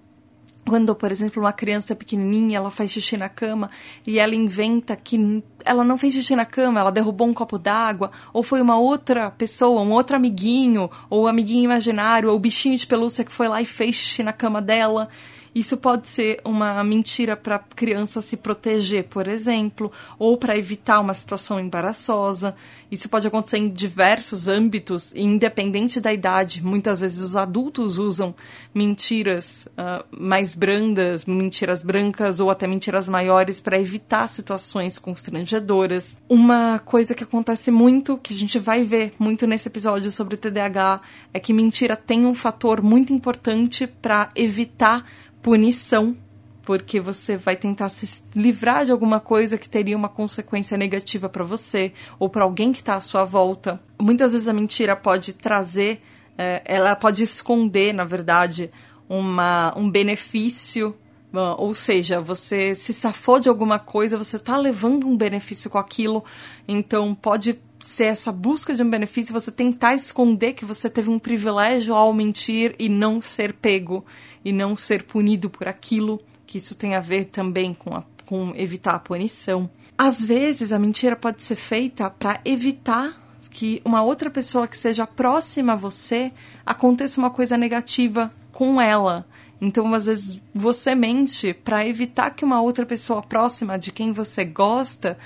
quando, 0.73 0.95
por 0.95 1.11
exemplo, 1.11 1.39
uma 1.39 1.53
criança 1.53 1.95
pequenininha, 1.95 2.57
ela 2.57 2.71
faz 2.71 2.89
xixi 2.89 3.15
na 3.15 3.29
cama 3.29 3.69
e 4.07 4.17
ela 4.17 4.33
inventa 4.33 4.95
que 4.95 5.43
ela 5.63 5.83
não 5.83 5.99
fez 5.99 6.15
xixi 6.15 6.35
na 6.35 6.45
cama, 6.45 6.79
ela 6.79 6.91
derrubou 6.91 7.27
um 7.27 7.33
copo 7.33 7.59
d'água, 7.59 8.09
ou 8.33 8.41
foi 8.41 8.59
uma 8.59 8.75
outra 8.75 9.29
pessoa, 9.29 9.83
um 9.83 9.91
outro 9.91 10.15
amiguinho, 10.15 10.89
ou 11.11 11.25
um 11.25 11.27
amiguinho 11.27 11.65
imaginário, 11.65 12.27
ou 12.27 12.35
o 12.35 12.39
bichinho 12.39 12.75
de 12.75 12.87
pelúcia 12.87 13.23
que 13.23 13.31
foi 13.31 13.47
lá 13.47 13.61
e 13.61 13.67
fez 13.67 13.97
xixi 13.97 14.23
na 14.23 14.33
cama 14.33 14.63
dela. 14.63 15.09
Isso 15.53 15.77
pode 15.77 16.07
ser 16.07 16.39
uma 16.43 16.83
mentira 16.83 17.37
para 17.37 17.55
a 17.55 17.59
criança 17.59 18.21
se 18.21 18.35
proteger, 18.35 19.05
por 19.05 19.27
exemplo, 19.27 19.91
ou 20.17 20.37
para 20.37 20.57
evitar 20.57 20.99
uma 20.99 21.13
situação 21.13 21.59
embaraçosa. 21.59 22.55
Isso 22.91 23.07
pode 23.07 23.27
acontecer 23.27 23.57
em 23.57 23.69
diversos 23.69 24.47
âmbitos, 24.47 25.13
independente 25.15 25.99
da 26.01 26.11
idade. 26.11 26.63
Muitas 26.63 26.99
vezes 26.99 27.21
os 27.21 27.35
adultos 27.35 27.97
usam 27.97 28.33
mentiras 28.73 29.67
uh, 29.77 30.03
mais 30.11 30.55
brandas, 30.55 31.25
mentiras 31.25 31.83
brancas 31.83 32.39
ou 32.39 32.49
até 32.49 32.65
mentiras 32.65 33.07
maiores 33.07 33.59
para 33.59 33.79
evitar 33.79 34.27
situações 34.27 34.97
constrangedoras. 34.97 36.17
Uma 36.27 36.79
coisa 36.79 37.13
que 37.13 37.23
acontece 37.23 37.69
muito, 37.69 38.17
que 38.17 38.33
a 38.33 38.37
gente 38.37 38.57
vai 38.57 38.83
ver 38.83 39.13
muito 39.19 39.45
nesse 39.45 39.67
episódio 39.67 40.11
sobre 40.11 40.37
TDAH, 40.37 41.01
é 41.33 41.39
que 41.39 41.53
mentira 41.53 41.95
tem 41.95 42.25
um 42.25 42.33
fator 42.33 42.81
muito 42.81 43.13
importante 43.13 43.85
para 43.85 44.29
evitar 44.35 45.05
punição 45.43 46.17
porque 46.63 46.99
você 46.99 47.35
vai 47.35 47.57
tentar 47.57 47.89
se 47.89 48.23
livrar 48.33 48.85
de 48.85 48.91
alguma 48.91 49.19
coisa 49.19 49.57
que 49.57 49.67
teria 49.67 49.97
uma 49.97 50.07
consequência 50.07 50.77
negativa 50.77 51.27
para 51.27 51.43
você 51.43 51.91
ou 52.17 52.29
para 52.29 52.45
alguém 52.45 52.71
que 52.71 52.79
está 52.79 52.95
à 52.95 53.01
sua 53.01 53.25
volta. 53.25 53.81
Muitas 54.01 54.31
vezes 54.31 54.47
a 54.47 54.53
mentira 54.53 54.95
pode 54.95 55.33
trazer, 55.33 56.01
é, 56.37 56.61
ela 56.65 56.95
pode 56.95 57.21
esconder, 57.21 57.93
na 57.93 58.05
verdade, 58.05 58.71
uma, 59.09 59.73
um 59.77 59.89
benefício 59.91 60.95
ou 61.33 61.73
seja, 61.73 62.21
você 62.21 62.75
se 62.75 62.93
safou 62.93 63.39
de 63.39 63.49
alguma 63.49 63.79
coisa, 63.79 64.17
você 64.17 64.35
está 64.35 64.55
levando 64.55 65.07
um 65.07 65.17
benefício 65.17 65.69
com 65.69 65.77
aquilo, 65.77 66.23
então 66.67 67.15
pode 67.15 67.59
ser 67.79 68.05
essa 68.05 68.31
busca 68.31 68.73
de 68.73 68.81
um 68.81 68.89
benefício, 68.89 69.33
você 69.33 69.51
tentar 69.51 69.93
esconder 69.93 70.53
que 70.53 70.63
você 70.63 70.89
teve 70.89 71.09
um 71.09 71.19
privilégio 71.19 71.93
ao 71.93 72.13
mentir 72.13 72.75
e 72.79 72.87
não 72.87 73.21
ser 73.21 73.53
pego 73.53 74.05
e 74.45 74.53
não 74.53 74.77
ser 74.77 75.03
punido 75.03 75.49
por 75.49 75.67
aquilo 75.67 76.21
que 76.45 76.57
isso 76.57 76.75
tem 76.75 76.95
a 76.95 77.01
ver 77.01 77.25
também 77.25 77.73
com, 77.73 77.95
a, 77.95 78.03
com 78.25 78.53
evitar 78.55 78.93
a 78.93 78.99
punição. 78.99 79.69
Às 79.97 80.23
vezes, 80.23 80.71
a 80.71 80.79
mentira 80.79 81.15
pode 81.15 81.41
ser 81.43 81.55
feita 81.55 82.09
para 82.09 82.39
evitar 82.45 83.21
que 83.49 83.81
uma 83.83 84.01
outra 84.01 84.29
pessoa 84.29 84.67
que 84.67 84.77
seja 84.77 85.05
próxima 85.05 85.73
a 85.73 85.75
você 85.75 86.31
aconteça 86.65 87.19
uma 87.19 87.29
coisa 87.29 87.57
negativa 87.57 88.31
com 88.51 88.79
ela. 88.79 89.25
Então, 89.61 89.93
às 89.93 90.05
vezes, 90.05 90.41
você 90.53 90.93
mente 90.93 91.53
para 91.53 91.87
evitar 91.87 92.31
que 92.31 92.43
uma 92.43 92.61
outra 92.61 92.85
pessoa 92.85 93.21
próxima 93.21 93.77
de 93.79 93.91
quem 93.91 94.11
você 94.11 94.43
gosta, 94.43 95.17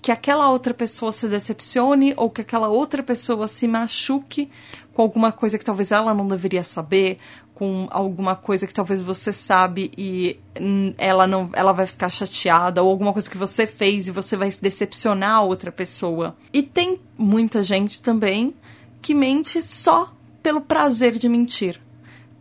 que 0.00 0.10
aquela 0.10 0.50
outra 0.50 0.74
pessoa 0.74 1.12
se 1.12 1.28
decepcione 1.28 2.12
ou 2.16 2.28
que 2.28 2.40
aquela 2.40 2.68
outra 2.68 3.02
pessoa 3.02 3.46
se 3.46 3.68
machuque 3.68 4.50
com 4.92 5.02
alguma 5.02 5.30
coisa 5.30 5.56
que 5.56 5.64
talvez 5.64 5.92
ela 5.92 6.12
não 6.12 6.26
deveria 6.26 6.64
saber, 6.64 7.18
com 7.54 7.86
alguma 7.90 8.34
coisa 8.34 8.66
que 8.66 8.74
talvez 8.74 9.00
você 9.00 9.32
sabe 9.32 9.92
e 9.96 10.36
ela 10.98 11.26
não 11.26 11.48
ela 11.52 11.72
vai 11.72 11.86
ficar 11.86 12.10
chateada 12.10 12.82
ou 12.82 12.90
alguma 12.90 13.12
coisa 13.12 13.30
que 13.30 13.38
você 13.38 13.66
fez 13.66 14.08
e 14.08 14.10
você 14.10 14.36
vai 14.36 14.50
decepcionar 14.60 15.36
a 15.36 15.42
outra 15.42 15.70
pessoa. 15.70 16.36
E 16.52 16.62
tem 16.62 17.00
muita 17.16 17.62
gente 17.62 18.02
também 18.02 18.54
que 19.00 19.14
mente 19.14 19.62
só 19.62 20.12
pelo 20.42 20.60
prazer 20.60 21.12
de 21.12 21.28
mentir. 21.28 21.80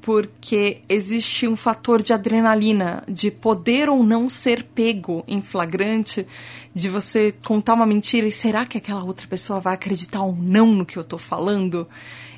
Porque 0.01 0.81
existe 0.89 1.47
um 1.47 1.55
fator 1.55 2.01
de 2.01 2.11
adrenalina, 2.11 3.03
de 3.07 3.29
poder 3.29 3.87
ou 3.87 4.03
não 4.03 4.27
ser 4.27 4.63
pego 4.63 5.23
em 5.27 5.41
flagrante, 5.41 6.27
de 6.73 6.89
você 6.89 7.31
contar 7.43 7.75
uma 7.75 7.85
mentira 7.85 8.27
e 8.27 8.31
será 8.31 8.65
que 8.65 8.77
aquela 8.77 9.03
outra 9.03 9.27
pessoa 9.27 9.59
vai 9.59 9.75
acreditar 9.75 10.21
ou 10.21 10.35
não 10.35 10.67
no 10.67 10.85
que 10.85 10.97
eu 10.97 11.03
tô 11.03 11.17
falando? 11.17 11.87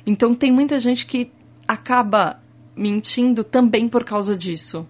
Então 0.06 0.34
tem 0.34 0.52
muita 0.52 0.78
gente 0.78 1.06
que 1.06 1.32
acaba 1.66 2.40
mentindo 2.76 3.42
também 3.42 3.88
por 3.88 4.04
causa 4.04 4.36
disso. 4.36 4.86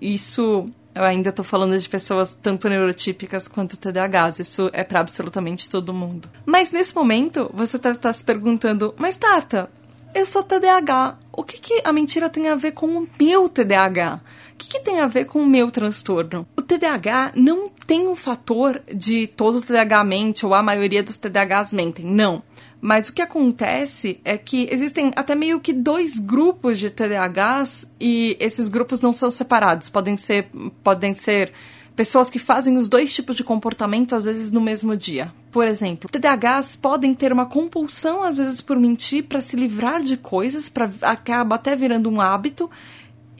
Isso 0.00 0.66
eu 0.94 1.04
ainda 1.04 1.30
estou 1.30 1.44
falando 1.44 1.78
de 1.78 1.88
pessoas 1.88 2.34
tanto 2.34 2.68
neurotípicas 2.68 3.46
quanto 3.46 3.76
TDAHs. 3.76 4.40
Isso 4.40 4.70
é 4.72 4.82
para 4.82 5.00
absolutamente 5.00 5.70
todo 5.70 5.94
mundo. 5.94 6.28
Mas 6.44 6.72
nesse 6.72 6.94
momento, 6.94 7.50
você 7.54 7.76
estar 7.76 7.94
tá 7.96 8.12
se 8.12 8.24
perguntando: 8.24 8.94
Mas 8.98 9.16
Tata, 9.16 9.70
eu 10.14 10.26
sou 10.26 10.42
TDAH. 10.42 11.18
O 11.32 11.42
que, 11.42 11.58
que 11.58 11.82
a 11.84 11.92
mentira 11.92 12.28
tem 12.28 12.48
a 12.48 12.56
ver 12.56 12.72
com 12.72 12.86
o 12.86 13.08
meu 13.18 13.48
TDAH? 13.48 14.20
O 14.52 14.56
que, 14.56 14.68
que 14.68 14.80
tem 14.80 15.00
a 15.00 15.06
ver 15.06 15.24
com 15.24 15.40
o 15.40 15.46
meu 15.46 15.70
transtorno? 15.70 16.46
O 16.56 16.62
TDAH 16.62 17.32
não 17.34 17.70
tem 17.86 18.06
um 18.06 18.14
fator 18.14 18.82
de 18.94 19.26
todo 19.26 19.62
TDAH 19.62 20.04
mente 20.04 20.44
ou 20.44 20.52
a 20.52 20.62
maioria 20.62 21.02
dos 21.02 21.16
TDAHs 21.16 21.72
mentem. 21.72 22.04
Não. 22.04 22.42
Mas 22.80 23.08
o 23.08 23.12
que 23.12 23.22
acontece 23.22 24.20
é 24.24 24.38
que 24.38 24.68
existem 24.70 25.10
até 25.14 25.34
meio 25.34 25.60
que 25.60 25.72
dois 25.72 26.18
grupos 26.18 26.78
de 26.78 26.90
TDAHs 26.90 27.86
e 28.00 28.36
esses 28.40 28.68
grupos 28.68 29.00
não 29.00 29.12
são 29.12 29.30
separados. 29.30 29.90
Podem 29.90 30.16
ser, 30.16 30.48
podem 30.82 31.14
ser 31.14 31.52
pessoas 31.96 32.30
que 32.30 32.38
fazem 32.38 32.76
os 32.76 32.88
dois 32.88 33.14
tipos 33.14 33.36
de 33.36 33.44
comportamento 33.44 34.14
às 34.14 34.24
vezes 34.24 34.50
no 34.52 34.60
mesmo 34.60 34.96
dia. 34.96 35.32
Por 35.50 35.66
exemplo, 35.66 36.08
TDAHs 36.10 36.76
podem 36.76 37.14
ter 37.14 37.32
uma 37.32 37.46
compulsão 37.46 38.22
às 38.22 38.36
vezes 38.36 38.60
por 38.60 38.78
mentir 38.78 39.24
para 39.24 39.40
se 39.40 39.56
livrar 39.56 40.02
de 40.02 40.16
coisas, 40.16 40.68
para 40.68 40.90
acaba 41.02 41.56
até 41.56 41.74
virando 41.74 42.08
um 42.08 42.20
hábito. 42.20 42.70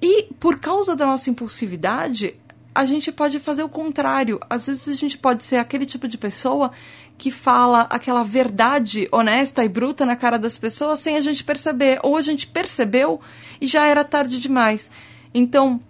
E 0.03 0.29
por 0.39 0.59
causa 0.59 0.97
da 0.97 1.07
nossa 1.07 1.31
impulsividade, 1.31 2.35
a 2.75 2.85
gente 2.85 3.13
pode 3.13 3.39
fazer 3.39 3.63
o 3.63 3.69
contrário. 3.69 4.41
Às 4.49 4.67
vezes 4.67 4.89
a 4.89 4.95
gente 4.95 5.19
pode 5.19 5.45
ser 5.45 5.57
aquele 5.57 5.85
tipo 5.85 6.09
de 6.09 6.17
pessoa 6.17 6.71
que 7.19 7.31
fala 7.31 7.83
aquela 7.91 8.23
verdade 8.23 9.09
honesta 9.13 9.65
e 9.65 9.69
bruta 9.69 10.07
na 10.07 10.17
cara 10.17 10.39
das 10.39 10.57
pessoas 10.57 11.01
sem 11.01 11.17
a 11.17 11.21
gente 11.21 11.45
perceber. 11.45 12.01
Ou 12.03 12.17
a 12.17 12.23
gente 12.23 12.47
percebeu 12.47 13.21
e 13.61 13.67
já 13.67 13.87
era 13.87 14.05
tarde 14.05 14.41
demais. 14.41 14.91
Então, 15.35 15.81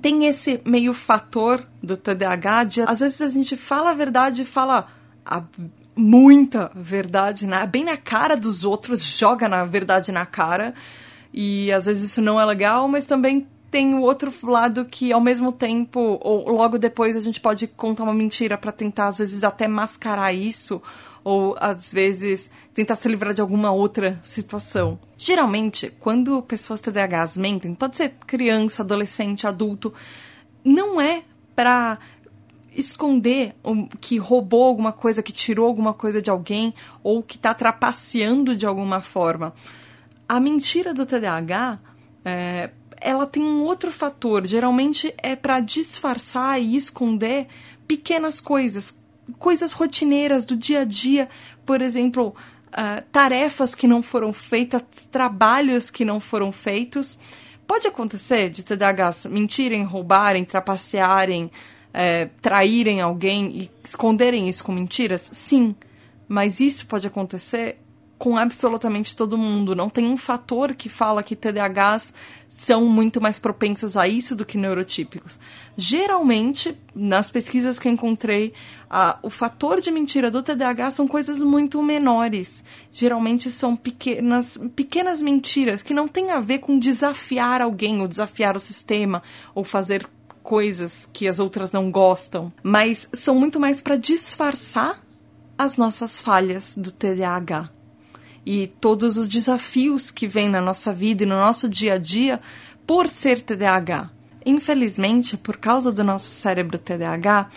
tem 0.00 0.26
esse 0.26 0.60
meio 0.64 0.94
fator 0.94 1.66
do 1.82 1.96
TDAH 1.96 2.64
de 2.64 2.80
às 2.82 3.00
vezes 3.00 3.20
a 3.20 3.28
gente 3.28 3.56
fala 3.56 3.90
a 3.90 3.94
verdade 3.94 4.42
e 4.42 4.44
fala 4.44 4.88
a 5.24 5.42
muita 5.96 6.70
verdade, 6.74 7.46
na, 7.46 7.64
bem 7.66 7.84
na 7.84 7.96
cara 7.96 8.36
dos 8.36 8.64
outros, 8.64 9.02
joga 9.02 9.48
na 9.48 9.64
verdade 9.64 10.10
na 10.10 10.26
cara. 10.26 10.74
E 11.32 11.72
às 11.72 11.86
vezes 11.86 12.10
isso 12.10 12.22
não 12.22 12.40
é 12.40 12.44
legal, 12.44 12.86
mas 12.88 13.06
também 13.06 13.46
tem 13.70 13.92
o 13.94 14.02
outro 14.02 14.32
lado 14.44 14.84
que, 14.84 15.12
ao 15.12 15.20
mesmo 15.20 15.50
tempo, 15.50 16.18
ou 16.22 16.48
logo 16.48 16.78
depois, 16.78 17.16
a 17.16 17.20
gente 17.20 17.40
pode 17.40 17.66
contar 17.66 18.04
uma 18.04 18.14
mentira 18.14 18.56
para 18.56 18.70
tentar, 18.70 19.08
às 19.08 19.18
vezes, 19.18 19.42
até 19.42 19.66
mascarar 19.66 20.32
isso, 20.32 20.80
ou 21.24 21.56
às 21.58 21.90
vezes 21.90 22.50
tentar 22.74 22.96
se 22.96 23.08
livrar 23.08 23.32
de 23.32 23.40
alguma 23.40 23.72
outra 23.72 24.20
situação. 24.22 24.98
Geralmente, 25.16 25.90
quando 25.98 26.42
pessoas 26.42 26.82
TDAHs 26.82 27.36
mentem, 27.36 27.74
pode 27.74 27.96
ser 27.96 28.14
criança, 28.26 28.82
adolescente, 28.82 29.46
adulto, 29.46 29.92
não 30.62 31.00
é 31.00 31.22
para 31.56 31.98
esconder 32.76 33.54
que 34.00 34.18
roubou 34.18 34.64
alguma 34.64 34.92
coisa, 34.92 35.22
que 35.22 35.32
tirou 35.32 35.66
alguma 35.66 35.94
coisa 35.94 36.20
de 36.20 36.28
alguém 36.28 36.74
ou 37.02 37.22
que 37.22 37.36
está 37.36 37.54
trapaceando 37.54 38.54
de 38.54 38.66
alguma 38.66 39.00
forma. 39.00 39.54
A 40.28 40.38
mentira 40.40 40.92
do 40.92 41.06
TDAH 41.06 41.78
é, 42.24 42.70
ela 43.00 43.26
tem 43.26 43.42
um 43.42 43.62
outro 43.62 43.92
fator. 43.92 44.46
Geralmente 44.46 45.14
é 45.18 45.36
para 45.36 45.60
disfarçar 45.60 46.60
e 46.60 46.74
esconder 46.74 47.46
pequenas 47.86 48.40
coisas, 48.40 48.98
coisas 49.38 49.72
rotineiras 49.72 50.44
do 50.44 50.56
dia 50.56 50.80
a 50.80 50.84
dia, 50.84 51.28
por 51.64 51.80
exemplo, 51.80 52.34
uh, 52.68 53.02
tarefas 53.12 53.74
que 53.74 53.86
não 53.86 54.02
foram 54.02 54.32
feitas, 54.32 54.82
trabalhos 55.10 55.90
que 55.90 56.04
não 56.04 56.20
foram 56.20 56.50
feitos. 56.52 57.18
Pode 57.66 57.86
acontecer 57.86 58.50
de 58.50 58.62
TDAHs 58.62 59.26
mentirem, 59.26 59.84
roubarem, 59.84 60.44
trapacearem, 60.44 61.50
é, 61.94 62.26
traírem 62.42 63.00
alguém 63.00 63.50
e 63.56 63.70
esconderem 63.82 64.48
isso 64.48 64.62
com 64.64 64.72
mentiras? 64.72 65.30
Sim, 65.32 65.74
mas 66.28 66.60
isso 66.60 66.86
pode 66.86 67.06
acontecer 67.06 67.78
com 68.18 68.36
absolutamente 68.36 69.16
todo 69.16 69.36
mundo. 69.36 69.74
Não 69.74 69.88
tem 69.88 70.06
um 70.06 70.16
fator 70.16 70.74
que 70.74 70.88
fala 70.88 71.22
que 71.22 71.36
TDAHs 71.36 72.12
são 72.48 72.84
muito 72.86 73.20
mais 73.20 73.38
propensos 73.38 73.96
a 73.96 74.06
isso 74.06 74.36
do 74.36 74.44
que 74.44 74.56
neurotípicos. 74.56 75.38
Geralmente, 75.76 76.76
nas 76.94 77.30
pesquisas 77.30 77.78
que 77.78 77.88
encontrei, 77.88 78.52
a, 78.88 79.18
o 79.22 79.30
fator 79.30 79.80
de 79.80 79.90
mentira 79.90 80.30
do 80.30 80.42
TDAH 80.42 80.92
são 80.92 81.08
coisas 81.08 81.42
muito 81.42 81.82
menores. 81.82 82.62
Geralmente 82.92 83.50
são 83.50 83.74
pequenas, 83.74 84.58
pequenas 84.76 85.20
mentiras 85.20 85.82
que 85.82 85.92
não 85.92 86.06
têm 86.06 86.30
a 86.30 86.38
ver 86.38 86.60
com 86.60 86.78
desafiar 86.78 87.60
alguém 87.60 88.00
ou 88.00 88.08
desafiar 88.08 88.56
o 88.56 88.60
sistema 88.60 89.22
ou 89.54 89.64
fazer 89.64 90.08
coisas 90.42 91.08
que 91.12 91.26
as 91.26 91.40
outras 91.40 91.72
não 91.72 91.90
gostam, 91.90 92.52
mas 92.62 93.08
são 93.14 93.34
muito 93.34 93.58
mais 93.58 93.80
para 93.80 93.96
disfarçar 93.96 95.02
as 95.56 95.76
nossas 95.76 96.20
falhas 96.20 96.76
do 96.76 96.92
TDAH 96.92 97.70
e 98.46 98.66
todos 98.66 99.16
os 99.16 99.26
desafios 99.26 100.10
que 100.10 100.26
vêm 100.26 100.48
na 100.48 100.60
nossa 100.60 100.92
vida 100.92 101.22
e 101.22 101.26
no 101.26 101.36
nosso 101.36 101.68
dia 101.68 101.94
a 101.94 101.98
dia 101.98 102.40
por 102.86 103.08
ser 103.08 103.40
TDAH. 103.40 104.10
Infelizmente, 104.44 105.36
por 105.36 105.56
causa 105.56 105.90
do 105.90 106.04
nosso 106.04 106.26
cérebro 106.26 106.78
TDAH, 106.78 107.48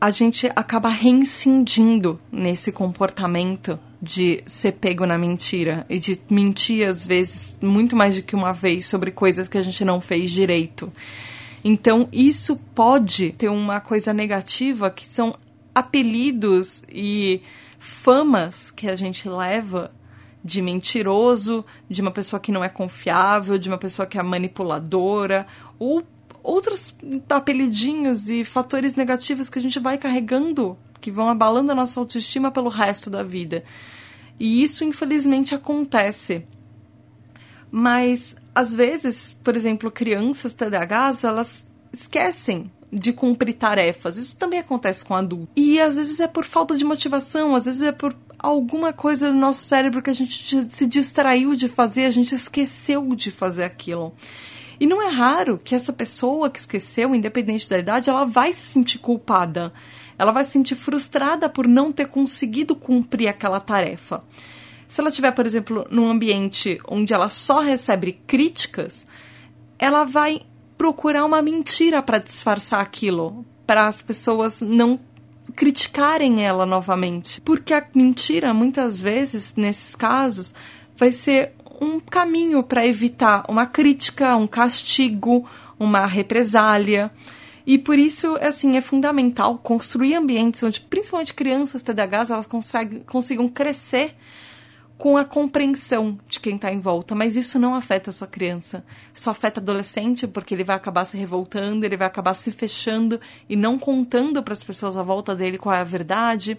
a 0.00 0.10
gente 0.10 0.50
acaba 0.54 0.88
reincidindo 0.88 2.20
nesse 2.30 2.70
comportamento 2.70 3.78
de 4.00 4.42
ser 4.46 4.72
pego 4.72 5.04
na 5.04 5.18
mentira 5.18 5.84
e 5.88 5.98
de 5.98 6.20
mentir 6.30 6.88
às 6.88 7.04
vezes 7.04 7.58
muito 7.60 7.96
mais 7.96 8.14
do 8.14 8.22
que 8.22 8.36
uma 8.36 8.52
vez 8.52 8.86
sobre 8.86 9.10
coisas 9.10 9.48
que 9.48 9.58
a 9.58 9.62
gente 9.62 9.84
não 9.84 10.00
fez 10.00 10.30
direito. 10.30 10.92
Então, 11.64 12.08
isso 12.12 12.56
pode 12.74 13.32
ter 13.32 13.48
uma 13.48 13.80
coisa 13.80 14.12
negativa 14.12 14.88
que 14.88 15.04
são 15.04 15.34
apelidos 15.74 16.84
e 16.88 17.40
famas 17.78 18.70
que 18.70 18.88
a 18.88 18.96
gente 18.96 19.28
leva 19.28 19.92
de 20.44 20.62
mentiroso, 20.62 21.64
de 21.88 22.00
uma 22.00 22.10
pessoa 22.10 22.40
que 22.40 22.52
não 22.52 22.62
é 22.62 22.68
confiável, 22.68 23.58
de 23.58 23.68
uma 23.68 23.78
pessoa 23.78 24.06
que 24.06 24.18
é 24.18 24.22
manipuladora, 24.22 25.46
ou 25.78 26.02
outros 26.42 26.94
apelidinhos 27.28 28.30
e 28.30 28.44
fatores 28.44 28.94
negativos 28.94 29.50
que 29.50 29.58
a 29.58 29.62
gente 29.62 29.78
vai 29.78 29.98
carregando, 29.98 30.78
que 31.00 31.10
vão 31.10 31.28
abalando 31.28 31.72
a 31.72 31.74
nossa 31.74 32.00
autoestima 32.00 32.50
pelo 32.50 32.68
resto 32.68 33.10
da 33.10 33.22
vida. 33.22 33.64
E 34.38 34.62
isso, 34.62 34.84
infelizmente, 34.84 35.54
acontece. 35.54 36.44
Mas, 37.70 38.36
às 38.54 38.74
vezes, 38.74 39.36
por 39.44 39.56
exemplo, 39.56 39.90
crianças 39.90 40.54
TDAHs, 40.54 41.24
elas 41.24 41.66
esquecem 41.92 42.70
de 42.92 43.12
cumprir 43.12 43.54
tarefas. 43.54 44.16
Isso 44.16 44.36
também 44.36 44.58
acontece 44.58 45.04
com 45.04 45.14
adultos. 45.14 45.48
E 45.56 45.80
às 45.80 45.96
vezes 45.96 46.20
é 46.20 46.26
por 46.26 46.44
falta 46.44 46.76
de 46.76 46.84
motivação, 46.84 47.54
às 47.54 47.66
vezes 47.66 47.82
é 47.82 47.92
por 47.92 48.14
alguma 48.38 48.92
coisa 48.92 49.30
no 49.32 49.38
nosso 49.38 49.64
cérebro 49.64 50.02
que 50.02 50.10
a 50.10 50.14
gente 50.14 50.70
se 50.70 50.86
distraiu 50.86 51.54
de 51.54 51.68
fazer, 51.68 52.04
a 52.04 52.10
gente 52.10 52.34
esqueceu 52.34 53.14
de 53.14 53.30
fazer 53.30 53.64
aquilo. 53.64 54.14
E 54.80 54.86
não 54.86 55.02
é 55.02 55.08
raro 55.08 55.58
que 55.58 55.74
essa 55.74 55.92
pessoa 55.92 56.48
que 56.48 56.58
esqueceu, 56.58 57.14
independente 57.14 57.68
da 57.68 57.78
idade, 57.78 58.08
ela 58.08 58.24
vai 58.24 58.52
se 58.52 58.62
sentir 58.62 58.98
culpada. 58.98 59.72
Ela 60.16 60.30
vai 60.30 60.44
se 60.44 60.52
sentir 60.52 60.76
frustrada 60.76 61.48
por 61.48 61.66
não 61.66 61.92
ter 61.92 62.06
conseguido 62.06 62.76
cumprir 62.76 63.28
aquela 63.28 63.60
tarefa. 63.60 64.22
Se 64.86 65.00
ela 65.00 65.10
estiver, 65.10 65.32
por 65.32 65.44
exemplo, 65.44 65.86
num 65.90 66.08
ambiente 66.08 66.80
onde 66.88 67.12
ela 67.12 67.28
só 67.28 67.60
recebe 67.60 68.20
críticas, 68.26 69.06
ela 69.78 70.04
vai 70.04 70.40
procurar 70.78 71.24
uma 71.24 71.42
mentira 71.42 72.00
para 72.00 72.18
disfarçar 72.18 72.80
aquilo, 72.80 73.44
para 73.66 73.88
as 73.88 74.00
pessoas 74.00 74.62
não 74.62 74.98
criticarem 75.54 76.44
ela 76.44 76.64
novamente. 76.64 77.40
Porque 77.40 77.74
a 77.74 77.84
mentira, 77.94 78.54
muitas 78.54 79.00
vezes, 79.00 79.54
nesses 79.56 79.96
casos, 79.96 80.54
vai 80.96 81.10
ser 81.10 81.52
um 81.80 81.98
caminho 82.00 82.62
para 82.62 82.86
evitar 82.86 83.44
uma 83.48 83.66
crítica, 83.66 84.36
um 84.36 84.46
castigo, 84.46 85.44
uma 85.78 86.06
represália. 86.06 87.10
E 87.66 87.76
por 87.76 87.98
isso, 87.98 88.36
assim, 88.40 88.76
é 88.76 88.80
fundamental 88.80 89.58
construir 89.58 90.14
ambientes 90.14 90.62
onde, 90.62 90.80
principalmente 90.80 91.34
crianças 91.34 91.82
TDAHs, 91.82 92.30
elas 92.30 92.46
conseguem, 92.46 93.00
consigam 93.00 93.48
crescer 93.48 94.14
com 94.98 95.16
a 95.16 95.24
compreensão 95.24 96.18
de 96.26 96.40
quem 96.40 96.56
está 96.56 96.72
em 96.72 96.80
volta, 96.80 97.14
mas 97.14 97.36
isso 97.36 97.56
não 97.56 97.76
afeta 97.76 98.10
a 98.10 98.12
sua 98.12 98.26
criança. 98.26 98.84
Só 99.14 99.30
afeta 99.30 99.60
adolescente, 99.60 100.26
porque 100.26 100.52
ele 100.52 100.64
vai 100.64 100.74
acabar 100.74 101.04
se 101.04 101.16
revoltando, 101.16 101.86
ele 101.86 101.96
vai 101.96 102.08
acabar 102.08 102.34
se 102.34 102.50
fechando 102.50 103.20
e 103.48 103.54
não 103.54 103.78
contando 103.78 104.42
para 104.42 104.52
as 104.52 104.64
pessoas 104.64 104.96
à 104.96 105.02
volta 105.04 105.36
dele 105.36 105.56
qual 105.56 105.72
é 105.72 105.80
a 105.80 105.84
verdade. 105.84 106.58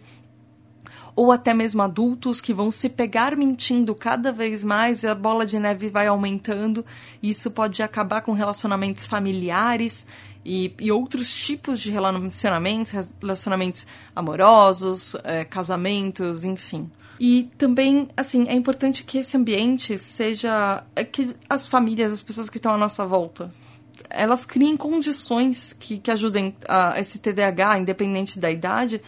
Ou 1.17 1.33
até 1.33 1.53
mesmo 1.53 1.81
adultos 1.81 2.39
que 2.39 2.53
vão 2.53 2.71
se 2.71 2.87
pegar 2.87 3.35
mentindo 3.35 3.93
cada 3.93 4.31
vez 4.31 4.63
mais 4.63 5.03
e 5.03 5.07
a 5.07 5.13
bola 5.13 5.45
de 5.45 5.59
neve 5.59 5.89
vai 5.89 6.07
aumentando. 6.07 6.85
Isso 7.21 7.51
pode 7.51 7.83
acabar 7.83 8.21
com 8.21 8.31
relacionamentos 8.31 9.05
familiares 9.05 10.07
e, 10.45 10.73
e 10.79 10.89
outros 10.93 11.33
tipos 11.33 11.77
de 11.81 11.91
relacionamentos, 11.91 12.93
relacionamentos 13.21 13.85
amorosos, 14.15 15.13
é, 15.25 15.43
casamentos, 15.43 16.45
enfim. 16.45 16.89
E 17.19 17.51
também, 17.57 18.07
assim, 18.15 18.47
é 18.47 18.53
importante 18.53 19.03
que 19.03 19.17
esse 19.17 19.35
ambiente 19.35 19.97
seja. 19.97 20.83
É 20.95 21.03
que 21.03 21.35
as 21.49 21.67
famílias, 21.67 22.13
as 22.13 22.23
pessoas 22.23 22.49
que 22.49 22.57
estão 22.57 22.73
à 22.73 22.77
nossa 22.77 23.05
volta, 23.05 23.49
elas 24.09 24.45
criem 24.45 24.77
condições 24.77 25.73
que, 25.73 25.97
que 25.97 26.11
ajudem 26.11 26.55
a 26.67 26.99
esse 26.99 27.19
TDAH, 27.19 27.79
independente 27.79 28.39
da 28.39 28.49
idade, 28.49 29.01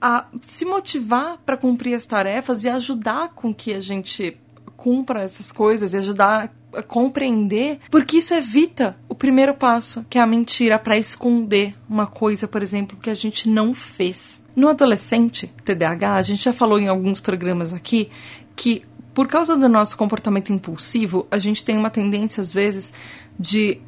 a 0.00 0.26
se 0.42 0.66
motivar 0.66 1.38
para 1.38 1.56
cumprir 1.56 1.94
as 1.94 2.06
tarefas 2.06 2.64
e 2.64 2.68
ajudar 2.68 3.30
com 3.30 3.54
que 3.54 3.72
a 3.72 3.80
gente 3.80 4.38
cumpra 4.76 5.22
essas 5.22 5.50
coisas 5.50 5.94
e 5.94 5.96
ajudar 5.96 6.54
a 6.74 6.82
compreender, 6.82 7.78
porque 7.90 8.18
isso 8.18 8.34
evita 8.34 8.98
o 9.08 9.14
primeiro 9.14 9.54
passo, 9.54 10.04
que 10.10 10.18
é 10.18 10.20
a 10.20 10.26
mentira, 10.26 10.78
para 10.78 10.98
esconder 10.98 11.74
uma 11.88 12.06
coisa, 12.06 12.46
por 12.46 12.62
exemplo, 12.62 12.98
que 12.98 13.08
a 13.08 13.14
gente 13.14 13.48
não 13.48 13.72
fez. 13.72 14.42
No 14.54 14.68
adolescente 14.68 15.52
TDAH, 15.64 16.14
a 16.14 16.22
gente 16.22 16.44
já 16.44 16.52
falou 16.52 16.78
em 16.78 16.88
alguns 16.88 17.20
programas 17.20 17.72
aqui 17.72 18.08
que 18.54 18.84
por 19.12 19.28
causa 19.28 19.56
do 19.56 19.68
nosso 19.68 19.96
comportamento 19.96 20.52
impulsivo, 20.52 21.26
a 21.30 21.38
gente 21.38 21.64
tem 21.64 21.78
uma 21.78 21.90
tendência 21.90 22.40
às 22.40 22.52
vezes 22.52 22.92
de 23.38 23.80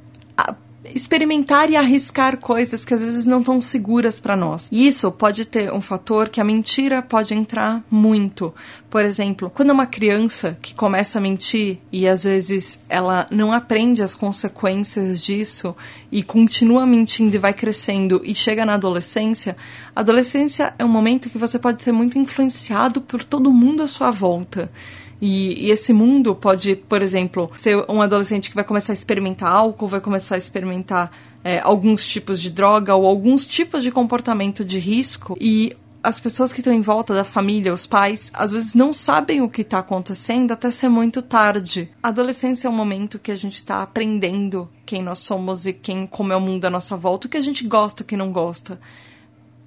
experimentar 0.94 1.70
e 1.70 1.77
arriscar 1.77 2.38
coisas 2.38 2.85
que 2.85 2.94
às 2.94 3.03
vezes 3.03 3.27
não 3.27 3.40
estão 3.40 3.61
seguras 3.61 4.20
para 4.20 4.37
nós. 4.37 4.68
E 4.70 4.87
isso 4.87 5.11
pode 5.11 5.44
ter 5.44 5.72
um 5.72 5.81
fator 5.81 6.29
que 6.29 6.40
a 6.40 6.44
mentira 6.44 7.03
pode 7.03 7.35
entrar 7.35 7.83
muito. 7.90 8.55
Por 8.88 9.05
exemplo, 9.05 9.51
quando 9.55 9.70
uma 9.70 9.87
criança 9.87 10.59
que 10.62 10.75
começa 10.75 11.18
a 11.18 11.20
mentir 11.20 11.79
e 11.92 12.07
às 12.07 12.25
vezes 12.25 12.79
ela 12.88 13.27
não 13.31 13.53
aprende 13.53 14.03
as 14.03 14.14
consequências 14.14 15.20
disso 15.20 15.77
e 16.11 16.22
continua 16.22 16.87
mentindo 16.87 17.37
e 17.37 17.38
vai 17.38 17.53
crescendo 17.53 18.22
e 18.25 18.35
chega 18.35 18.64
na 18.64 18.75
adolescência, 18.75 19.57
a 19.94 20.01
adolescência 20.01 20.75
é 20.79 20.85
um 20.85 20.88
momento 20.88 21.29
que 21.29 21.38
você 21.38 21.59
pode 21.59 21.83
ser 21.83 21.92
muito 21.92 22.18
influenciado 22.18 23.01
por 23.01 23.25
todo 23.25 23.53
mundo 23.53 23.83
à 23.83 23.88
sua 23.88 24.11
volta. 24.11 24.70
E, 25.21 25.67
e, 25.67 25.71
esse 25.71 25.93
mundo 25.93 26.35
pode, 26.35 26.77
por 26.77 27.01
exemplo, 27.03 27.51
ser 27.57 27.85
um 27.89 28.03
adolescente 28.03 28.51
que 28.51 28.57
vai 28.57 28.65
começar 28.65 28.93
a 28.93 28.95
experimentar 28.95 29.51
álcool, 29.51 29.89
vai 29.89 30.01
começar 30.01 30.35
a 30.35 30.39
experimentar 30.39 31.11
é, 31.43 31.61
alguns 31.61 32.07
tipos 32.07 32.41
de 32.41 32.51
droga 32.51 32.95
ou 32.95 33.07
alguns 33.07 33.47
tipos 33.47 33.83
de 33.83 33.91
comportamento 33.91 34.65
de 34.65 34.79
risco. 34.79 35.37
E 35.41 35.77
as 36.07 36.21
pessoas 36.21 36.53
que 36.53 36.61
estão 36.61 36.73
em 36.73 36.81
volta 36.81 37.13
da 37.13 37.25
família, 37.25 37.75
os 37.75 37.85
pais, 37.85 38.31
às 38.33 38.53
vezes 38.53 38.75
não 38.75 38.93
sabem 38.93 39.43
o 39.43 39.49
que 39.49 39.63
está 39.63 39.81
acontecendo 39.81 40.53
até 40.53 40.71
ser 40.71 40.89
muito 40.89 41.21
tarde. 41.21 41.91
A 42.01 42.09
adolescência 42.09 42.69
é 42.69 42.71
um 42.71 42.75
momento 42.75 43.19
que 43.19 43.33
a 43.33 43.37
gente 43.37 43.55
está 43.55 43.83
aprendendo 43.83 44.71
quem 44.85 45.03
nós 45.03 45.19
somos 45.19 45.67
e 45.67 45.73
quem, 45.73 46.07
como 46.07 46.33
é 46.33 46.37
o 46.37 46.41
mundo 46.41 46.65
à 46.65 46.71
nossa 46.71 46.97
volta, 46.97 47.27
o 47.27 47.31
que 47.31 47.37
a 47.37 47.43
gente 47.43 47.67
gosta, 47.67 48.05
o 48.05 48.07
que 48.07 48.17
não 48.17 48.31
gosta. 48.31 48.79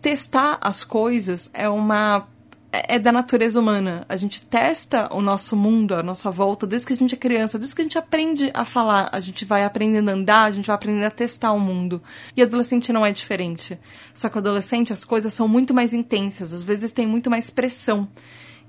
Testar 0.02 0.58
as 0.62 0.86
coisas 0.86 1.50
é 1.54 1.68
uma 1.68 2.26
é, 2.72 2.96
é 2.96 3.00
da 3.00 3.12
natureza 3.12 3.60
humana. 3.60 4.06
A 4.08 4.16
gente 4.16 4.44
testa 4.44 5.14
o 5.14 5.22
nosso 5.22 5.56
mundo, 5.56 5.96
a 5.96 6.04
nossa 6.04 6.30
volta, 6.30 6.68
desde 6.68 6.88
que 6.88 6.94
a 6.94 6.96
gente 6.96 7.16
é 7.16 7.18
criança, 7.18 7.58
desde 7.58 7.76
que 7.76 7.82
a 7.82 7.86
gente 7.86 7.98
aprende 7.98 8.52
a 8.54 8.64
falar, 8.64 9.10
a 9.12 9.20
gente 9.20 9.46
vai 9.46 9.64
aprendendo 9.64 10.10
a 10.10 10.14
andar, 10.14 10.44
a 10.46 10.52
gente 10.52 10.68
vai 10.68 10.76
aprendendo 10.76 11.06
a 11.06 11.12
testar 11.12 11.52
o 11.52 11.60
mundo. 11.60 12.02
E 12.36 12.42
adolescente 12.42 12.94
não 12.94 13.06
é 13.06 13.12
diferente. 13.12 13.80
Só 14.14 14.30
que 14.30 14.38
adolescente 14.38 14.94
as 14.94 15.04
coisas 15.04 15.34
são 15.34 15.48
muito 15.48 15.74
mais 15.74 15.94
intensas, 15.94 16.54
às 16.54 16.64
vezes 16.64 16.92
tem 16.92 17.08
muito 17.08 17.30
mais 17.30 17.50
pressão. 17.50 18.08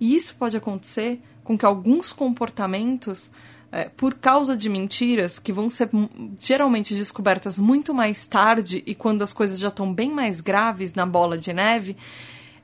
E 0.00 0.14
isso 0.14 0.34
pode 0.36 0.56
acontecer 0.56 1.20
com 1.44 1.58
que 1.58 1.66
alguns 1.66 2.12
comportamentos, 2.12 3.30
é, 3.70 3.84
por 3.84 4.14
causa 4.14 4.56
de 4.56 4.68
mentiras, 4.68 5.38
que 5.38 5.52
vão 5.52 5.68
ser 5.68 5.90
geralmente 6.38 6.94
descobertas 6.94 7.58
muito 7.58 7.92
mais 7.92 8.26
tarde 8.26 8.82
e 8.86 8.94
quando 8.94 9.22
as 9.22 9.32
coisas 9.32 9.58
já 9.58 9.68
estão 9.68 9.92
bem 9.92 10.10
mais 10.10 10.40
graves 10.40 10.94
na 10.94 11.04
bola 11.04 11.36
de 11.36 11.52
neve, 11.52 11.96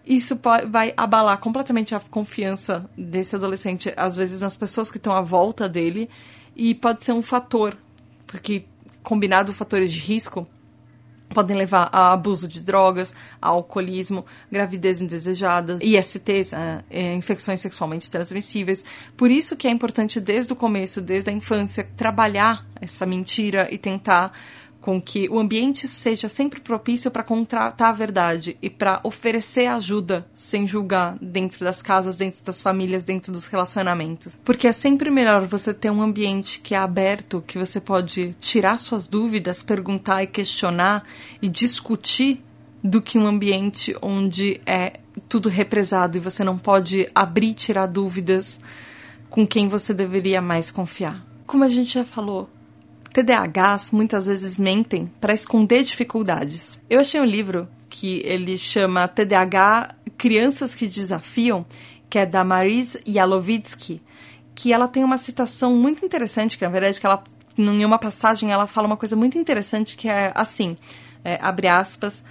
isso 0.06 0.38
vai 0.68 0.94
abalar 0.96 1.38
completamente 1.38 1.94
a 1.94 2.00
confiança 2.00 2.88
desse 2.96 3.34
adolescente, 3.34 3.92
às 3.96 4.14
vezes 4.14 4.40
nas 4.40 4.56
pessoas 4.56 4.90
que 4.90 4.98
estão 4.98 5.12
à 5.12 5.20
volta 5.20 5.68
dele, 5.68 6.08
e 6.54 6.74
pode 6.74 7.04
ser 7.04 7.12
um 7.12 7.22
fator, 7.22 7.76
porque 8.26 8.64
combinado 9.02 9.52
fatores 9.52 9.92
de 9.92 10.00
risco 10.00 10.46
podem 11.28 11.56
levar 11.56 11.88
a 11.92 12.12
abuso 12.12 12.46
de 12.46 12.62
drogas, 12.62 13.12
a 13.42 13.48
alcoolismo, 13.48 14.24
gravidez 14.50 15.00
indesejadas, 15.00 15.80
ISTs, 15.82 16.52
uh, 16.52 16.84
é, 16.88 17.14
infecções 17.14 17.60
sexualmente 17.60 18.10
transmissíveis. 18.10 18.84
Por 19.16 19.30
isso 19.30 19.56
que 19.56 19.66
é 19.66 19.70
importante 19.70 20.20
desde 20.20 20.52
o 20.52 20.56
começo, 20.56 21.00
desde 21.00 21.30
a 21.30 21.32
infância, 21.32 21.86
trabalhar 21.96 22.64
essa 22.80 23.04
mentira 23.04 23.68
e 23.70 23.78
tentar 23.78 24.32
com 24.80 25.00
que 25.00 25.28
o 25.28 25.38
ambiente 25.38 25.88
seja 25.88 26.28
sempre 26.28 26.60
propício 26.60 27.10
para 27.10 27.24
contratar 27.24 27.88
a 27.88 27.92
verdade 27.92 28.56
e 28.62 28.70
para 28.70 29.00
oferecer 29.02 29.66
ajuda 29.66 30.26
sem 30.32 30.66
julgar 30.66 31.16
dentro 31.20 31.64
das 31.64 31.82
casas, 31.82 32.16
dentro 32.16 32.44
das 32.44 32.62
famílias, 32.62 33.04
dentro 33.04 33.32
dos 33.32 33.46
relacionamentos. 33.46 34.36
Porque 34.44 34.68
é 34.68 34.72
sempre 34.72 35.10
melhor 35.10 35.46
você 35.46 35.74
ter 35.74 35.90
um 35.90 36.00
ambiente 36.00 36.60
que 36.60 36.74
é 36.74 36.78
aberto, 36.78 37.42
que 37.46 37.58
você 37.58 37.80
pode 37.80 38.36
tirar 38.40 38.76
suas 38.76 39.08
dúvidas, 39.08 39.62
perguntar 39.62 40.22
e 40.22 40.26
questionar 40.26 41.04
e 41.42 41.48
discutir 41.48 42.44
do 42.82 43.02
que 43.02 43.18
um 43.18 43.26
ambiente 43.26 43.96
onde 44.00 44.60
é 44.64 45.00
tudo 45.28 45.48
represado 45.48 46.16
e 46.16 46.20
você 46.20 46.44
não 46.44 46.56
pode 46.56 47.08
abrir 47.14 47.48
e 47.48 47.54
tirar 47.54 47.86
dúvidas 47.86 48.60
com 49.28 49.46
quem 49.46 49.68
você 49.68 49.92
deveria 49.92 50.40
mais 50.40 50.70
confiar. 50.70 51.26
Como 51.46 51.64
a 51.64 51.68
gente 51.68 51.94
já 51.94 52.04
falou, 52.04 52.48
TDAHs 53.16 53.92
muitas 53.92 54.26
vezes 54.26 54.58
mentem 54.58 55.10
para 55.18 55.32
esconder 55.32 55.82
dificuldades. 55.82 56.78
Eu 56.90 57.00
achei 57.00 57.18
um 57.18 57.24
livro 57.24 57.66
que 57.88 58.20
ele 58.26 58.58
chama 58.58 59.08
TDAH 59.08 59.94
Crianças 60.18 60.74
que 60.74 60.86
Desafiam, 60.86 61.64
que 62.10 62.18
é 62.18 62.26
da 62.26 62.44
Marise 62.44 63.00
Yalovitsky, 63.08 64.02
que 64.54 64.70
ela 64.70 64.86
tem 64.86 65.02
uma 65.02 65.16
citação 65.16 65.74
muito 65.76 66.04
interessante, 66.04 66.58
que 66.58 66.64
na 66.66 66.70
verdade 66.70 67.00
que 67.00 67.06
ela 67.06 67.24
em 67.56 67.86
uma 67.86 67.98
passagem 67.98 68.52
ela 68.52 68.66
fala 68.66 68.86
uma 68.86 68.98
coisa 68.98 69.16
muito 69.16 69.38
interessante 69.38 69.96
que 69.96 70.10
é 70.10 70.30
assim, 70.34 70.76
é, 71.24 71.38
abre 71.40 71.68
aspas, 71.68 72.22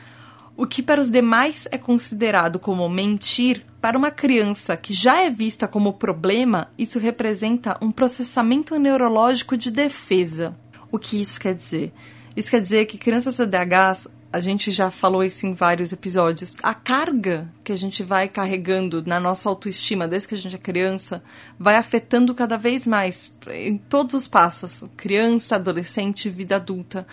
o 0.55 0.67
que 0.67 0.83
para 0.83 1.01
os 1.01 1.09
demais 1.09 1.67
é 1.71 1.79
considerado 1.79 2.59
como 2.59 2.87
mentir, 2.87 3.65
para 3.81 3.97
uma 3.97 4.11
criança 4.11 4.77
que 4.77 4.93
já 4.93 5.19
é 5.21 5.31
vista 5.31 5.67
como 5.67 5.93
problema, 5.93 6.69
isso 6.77 6.99
representa 6.99 7.75
um 7.81 7.91
processamento 7.91 8.77
neurológico 8.77 9.57
de 9.57 9.71
defesa. 9.71 10.55
O 10.95 10.97
que 10.97 11.21
isso 11.21 11.41
quer 11.41 11.53
dizer? 11.53 11.91
Isso 12.37 12.49
quer 12.49 12.61
dizer 12.61 12.85
que 12.85 12.97
crianças 12.97 13.35
TDAHs, 13.35 14.07
a 14.31 14.39
gente 14.39 14.71
já 14.71 14.89
falou 14.89 15.25
isso 15.25 15.45
em 15.45 15.53
vários 15.53 15.91
episódios, 15.91 16.55
a 16.63 16.73
carga 16.73 17.51
que 17.65 17.73
a 17.73 17.75
gente 17.75 18.01
vai 18.01 18.29
carregando 18.29 19.03
na 19.05 19.19
nossa 19.19 19.49
autoestima 19.49 20.07
desde 20.07 20.29
que 20.29 20.35
a 20.35 20.37
gente 20.37 20.55
é 20.55 20.57
criança 20.57 21.21
vai 21.59 21.75
afetando 21.75 22.33
cada 22.33 22.57
vez 22.57 22.87
mais 22.87 23.35
em 23.51 23.77
todos 23.77 24.15
os 24.15 24.25
passos 24.25 24.85
criança, 24.95 25.57
adolescente, 25.57 26.29
vida 26.29 26.55
adulta. 26.55 27.05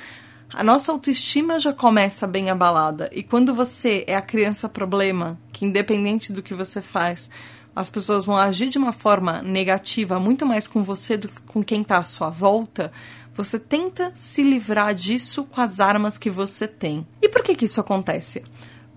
a 0.54 0.62
nossa 0.62 0.92
autoestima 0.92 1.58
já 1.58 1.72
começa 1.72 2.24
bem 2.24 2.50
abalada. 2.50 3.10
E 3.12 3.24
quando 3.24 3.52
você 3.52 4.04
é 4.06 4.14
a 4.14 4.22
criança 4.22 4.68
problema, 4.68 5.40
que 5.52 5.64
independente 5.64 6.32
do 6.32 6.40
que 6.40 6.54
você 6.54 6.80
faz, 6.80 7.28
as 7.74 7.88
pessoas 7.88 8.24
vão 8.24 8.36
agir 8.36 8.68
de 8.68 8.78
uma 8.78 8.92
forma 8.92 9.40
negativa 9.42 10.20
muito 10.20 10.44
mais 10.46 10.68
com 10.68 10.82
você 10.82 11.16
do 11.16 11.28
que 11.28 11.40
com 11.42 11.64
quem 11.64 11.80
está 11.80 11.98
à 11.98 12.04
sua 12.04 12.28
volta, 12.28 12.92
você 13.34 13.58
tenta 13.58 14.12
se 14.14 14.42
livrar 14.42 14.94
disso 14.94 15.44
com 15.44 15.60
as 15.60 15.80
armas 15.80 16.18
que 16.18 16.30
você 16.30 16.68
tem. 16.68 17.06
E 17.20 17.28
por 17.28 17.42
que, 17.42 17.54
que 17.54 17.64
isso 17.64 17.80
acontece? 17.80 18.42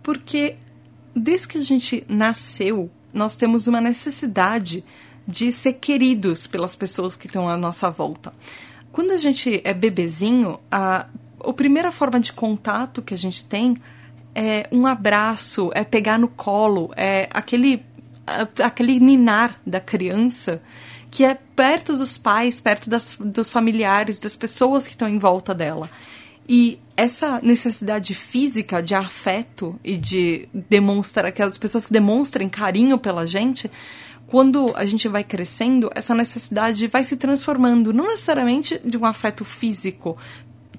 Porque 0.03 0.57
desde 1.15 1.47
que 1.47 1.57
a 1.57 1.63
gente 1.63 2.05
nasceu, 2.09 2.89
nós 3.13 3.35
temos 3.35 3.67
uma 3.67 3.79
necessidade 3.79 4.83
de 5.27 5.51
ser 5.51 5.73
queridos 5.73 6.45
pelas 6.45 6.75
pessoas 6.75 7.15
que 7.15 7.27
estão 7.27 7.47
à 7.47 7.57
nossa 7.57 7.89
volta. 7.89 8.33
Quando 8.91 9.11
a 9.11 9.17
gente 9.17 9.61
é 9.63 9.73
bebezinho, 9.73 10.59
a, 10.69 11.07
a 11.39 11.53
primeira 11.53 11.91
forma 11.91 12.19
de 12.19 12.31
contato 12.31 13.01
que 13.01 13.13
a 13.13 13.17
gente 13.17 13.45
tem 13.45 13.75
é 14.33 14.67
um 14.71 14.85
abraço, 14.85 15.71
é 15.73 15.83
pegar 15.83 16.19
no 16.19 16.27
colo, 16.27 16.91
é 16.95 17.29
aquele, 17.31 17.85
aquele 18.63 18.99
ninar 18.99 19.59
da 19.65 19.79
criança 19.79 20.61
que 21.11 21.23
é 21.23 21.33
perto 21.33 21.95
dos 21.95 22.17
pais, 22.17 22.59
perto 22.59 22.89
das, 22.89 23.17
dos 23.19 23.49
familiares, 23.49 24.19
das 24.19 24.35
pessoas 24.35 24.85
que 24.85 24.93
estão 24.93 25.07
em 25.07 25.17
volta 25.17 25.53
dela. 25.53 25.89
E 26.47 26.79
essa 26.97 27.39
necessidade 27.41 28.13
física 28.13 28.81
de 28.81 28.93
afeto 28.93 29.79
e 29.83 29.97
de 29.97 30.47
demonstrar, 30.53 31.25
aquelas 31.25 31.57
pessoas 31.57 31.85
que 31.85 31.93
demonstrem 31.93 32.49
carinho 32.49 32.99
pela 32.99 33.25
gente, 33.25 33.71
quando 34.27 34.71
a 34.75 34.85
gente 34.85 35.07
vai 35.07 35.23
crescendo, 35.23 35.89
essa 35.95 36.13
necessidade 36.13 36.85
vai 36.87 37.03
se 37.03 37.15
transformando, 37.15 37.93
não 37.93 38.07
necessariamente 38.07 38.79
de 38.83 38.97
um 38.97 39.05
afeto 39.05 39.45
físico. 39.45 40.17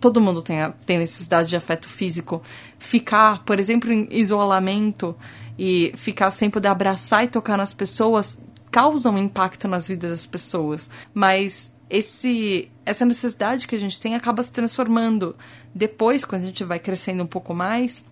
Todo 0.06 0.20
mundo 0.20 0.40
tem, 0.40 0.58
tem 0.86 0.98
necessidade 1.00 1.48
de 1.48 1.56
afeto 1.56 1.88
físico. 1.88 2.40
Ficar, 2.78 3.42
por 3.42 3.58
exemplo, 3.58 3.92
em 3.92 4.06
isolamento 4.12 5.16
e 5.58 5.92
ficar 5.96 6.30
sem 6.30 6.48
poder 6.48 6.68
abraçar 6.68 7.24
e 7.24 7.26
tocar 7.26 7.56
nas 7.56 7.74
pessoas 7.74 8.38
causa 8.70 9.10
um 9.10 9.18
impacto 9.18 9.66
nas 9.66 9.88
vidas 9.88 10.10
das 10.10 10.24
pessoas. 10.24 10.88
Mas 11.12 11.72
esse 11.90 12.70
essa 12.84 13.04
necessidade 13.04 13.66
que 13.66 13.74
a 13.74 13.80
gente 13.80 14.00
tem 14.00 14.14
acaba 14.14 14.44
se 14.44 14.52
transformando 14.52 15.34
depois, 15.74 16.24
quando 16.24 16.42
a 16.42 16.46
gente 16.46 16.62
vai 16.62 16.78
crescendo 16.78 17.24
um 17.24 17.26
pouco 17.26 17.52
mais, 17.52 18.04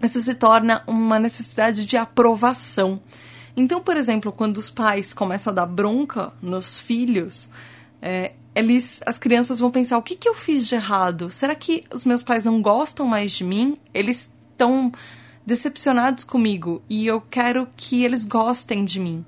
isso 0.00 0.20
se 0.20 0.36
torna 0.36 0.84
uma 0.86 1.18
necessidade 1.18 1.84
de 1.84 1.96
aprovação. 1.96 3.02
Então, 3.56 3.80
por 3.80 3.96
exemplo, 3.96 4.30
quando 4.30 4.58
os 4.58 4.70
pais 4.70 5.12
começam 5.12 5.50
a 5.50 5.56
dar 5.56 5.66
bronca 5.66 6.32
nos 6.40 6.78
filhos, 6.78 7.50
é, 8.00 8.32
eles, 8.54 9.00
as 9.06 9.18
crianças 9.18 9.60
vão 9.60 9.70
pensar: 9.70 9.98
o 9.98 10.02
que, 10.02 10.16
que 10.16 10.28
eu 10.28 10.34
fiz 10.34 10.66
de 10.66 10.74
errado? 10.74 11.30
Será 11.30 11.54
que 11.54 11.84
os 11.92 12.04
meus 12.04 12.22
pais 12.22 12.44
não 12.44 12.60
gostam 12.60 13.06
mais 13.06 13.32
de 13.32 13.44
mim? 13.44 13.76
Eles 13.94 14.30
estão 14.50 14.92
decepcionados 15.46 16.24
comigo 16.24 16.82
e 16.90 17.06
eu 17.06 17.20
quero 17.20 17.68
que 17.76 18.04
eles 18.04 18.24
gostem 18.24 18.84
de 18.84 19.00
mim. 19.00 19.24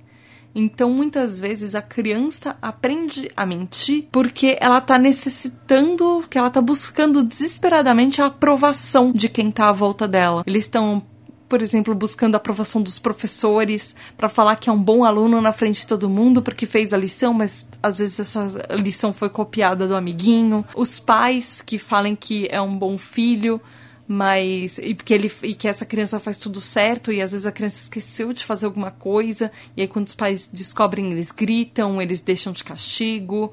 Então, 0.52 0.90
muitas 0.92 1.38
vezes 1.38 1.76
a 1.76 1.82
criança 1.82 2.56
aprende 2.60 3.30
a 3.36 3.46
mentir 3.46 4.08
porque 4.10 4.58
ela 4.60 4.78
está 4.78 4.98
necessitando, 4.98 6.24
que 6.28 6.36
ela 6.36 6.48
está 6.48 6.60
buscando 6.60 7.22
desesperadamente 7.22 8.20
a 8.20 8.26
aprovação 8.26 9.12
de 9.12 9.28
quem 9.28 9.48
está 9.48 9.68
à 9.68 9.72
volta 9.72 10.08
dela. 10.08 10.42
Eles 10.46 10.64
estão 10.64 11.02
por 11.48 11.62
exemplo, 11.62 11.92
buscando 11.96 12.36
a 12.36 12.38
aprovação 12.38 12.80
dos 12.80 13.00
professores 13.00 13.92
para 14.16 14.28
falar 14.28 14.54
que 14.54 14.70
é 14.70 14.72
um 14.72 14.80
bom 14.80 15.04
aluno 15.04 15.40
na 15.40 15.52
frente 15.52 15.80
de 15.80 15.86
todo 15.88 16.08
mundo 16.08 16.40
porque 16.40 16.64
fez 16.64 16.92
a 16.92 16.96
lição, 16.96 17.34
mas 17.34 17.66
às 17.82 17.98
vezes 17.98 18.20
essa 18.20 18.50
lição 18.78 19.12
foi 19.12 19.28
copiada 19.28 19.86
do 19.86 19.94
amiguinho. 19.94 20.64
Os 20.74 20.98
pais 20.98 21.62
que 21.62 21.78
falem 21.78 22.14
que 22.14 22.48
é 22.50 22.60
um 22.60 22.76
bom 22.76 22.98
filho 22.98 23.60
mas 24.12 24.76
e 24.78 24.92
que 24.92 25.14
ele 25.14 25.30
e 25.40 25.54
que 25.54 25.68
essa 25.68 25.86
criança 25.86 26.18
faz 26.18 26.36
tudo 26.36 26.60
certo 26.60 27.12
e 27.12 27.22
às 27.22 27.30
vezes 27.30 27.46
a 27.46 27.52
criança 27.52 27.82
esqueceu 27.82 28.32
de 28.32 28.44
fazer 28.44 28.66
alguma 28.66 28.90
coisa 28.90 29.52
e 29.76 29.82
aí 29.82 29.86
quando 29.86 30.08
os 30.08 30.16
pais 30.16 30.50
descobrem 30.52 31.12
eles 31.12 31.30
gritam, 31.30 32.02
eles 32.02 32.20
deixam 32.20 32.52
de 32.52 32.64
castigo. 32.64 33.52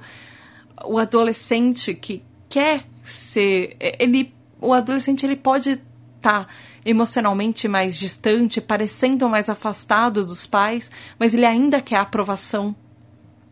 O 0.83 0.97
adolescente 0.97 1.93
que 1.93 2.23
quer 2.49 2.87
ser 3.03 3.77
ele 3.79 4.33
o 4.59 4.73
adolescente 4.73 5.27
ele 5.27 5.35
pode 5.35 5.69
estar 5.69 6.45
tá 6.45 6.47
emocionalmente 6.83 7.67
mais 7.67 7.95
distante, 7.95 8.59
parecendo 8.59 9.29
mais 9.29 9.49
afastado 9.49 10.25
dos 10.25 10.47
pais, 10.47 10.89
mas 11.19 11.35
ele 11.35 11.45
ainda 11.45 11.81
quer 11.81 11.97
a 11.97 12.01
aprovação. 12.01 12.75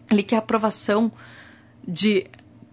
Ele 0.10 0.24
quer 0.24 0.38
a 0.38 0.40
aprovação 0.40 1.12
de 1.88 2.28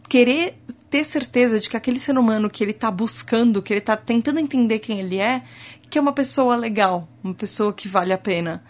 querer 0.08 0.54
ter 0.90 1.04
certeza 1.04 1.58
de 1.58 1.70
que 1.70 1.76
aquele 1.76 1.98
ser 1.98 2.18
humano 2.18 2.50
que 2.50 2.62
ele 2.62 2.72
está 2.72 2.90
buscando, 2.90 3.62
que 3.62 3.72
ele 3.72 3.80
está 3.80 3.96
tentando 3.96 4.38
entender 4.38 4.78
quem 4.78 5.00
ele 5.00 5.18
é, 5.18 5.42
que 5.88 5.96
é 5.96 6.00
uma 6.00 6.12
pessoa 6.12 6.54
legal, 6.54 7.08
uma 7.24 7.32
pessoa 7.32 7.72
que 7.72 7.88
vale 7.88 8.12
a 8.12 8.18
pena. 8.18 8.62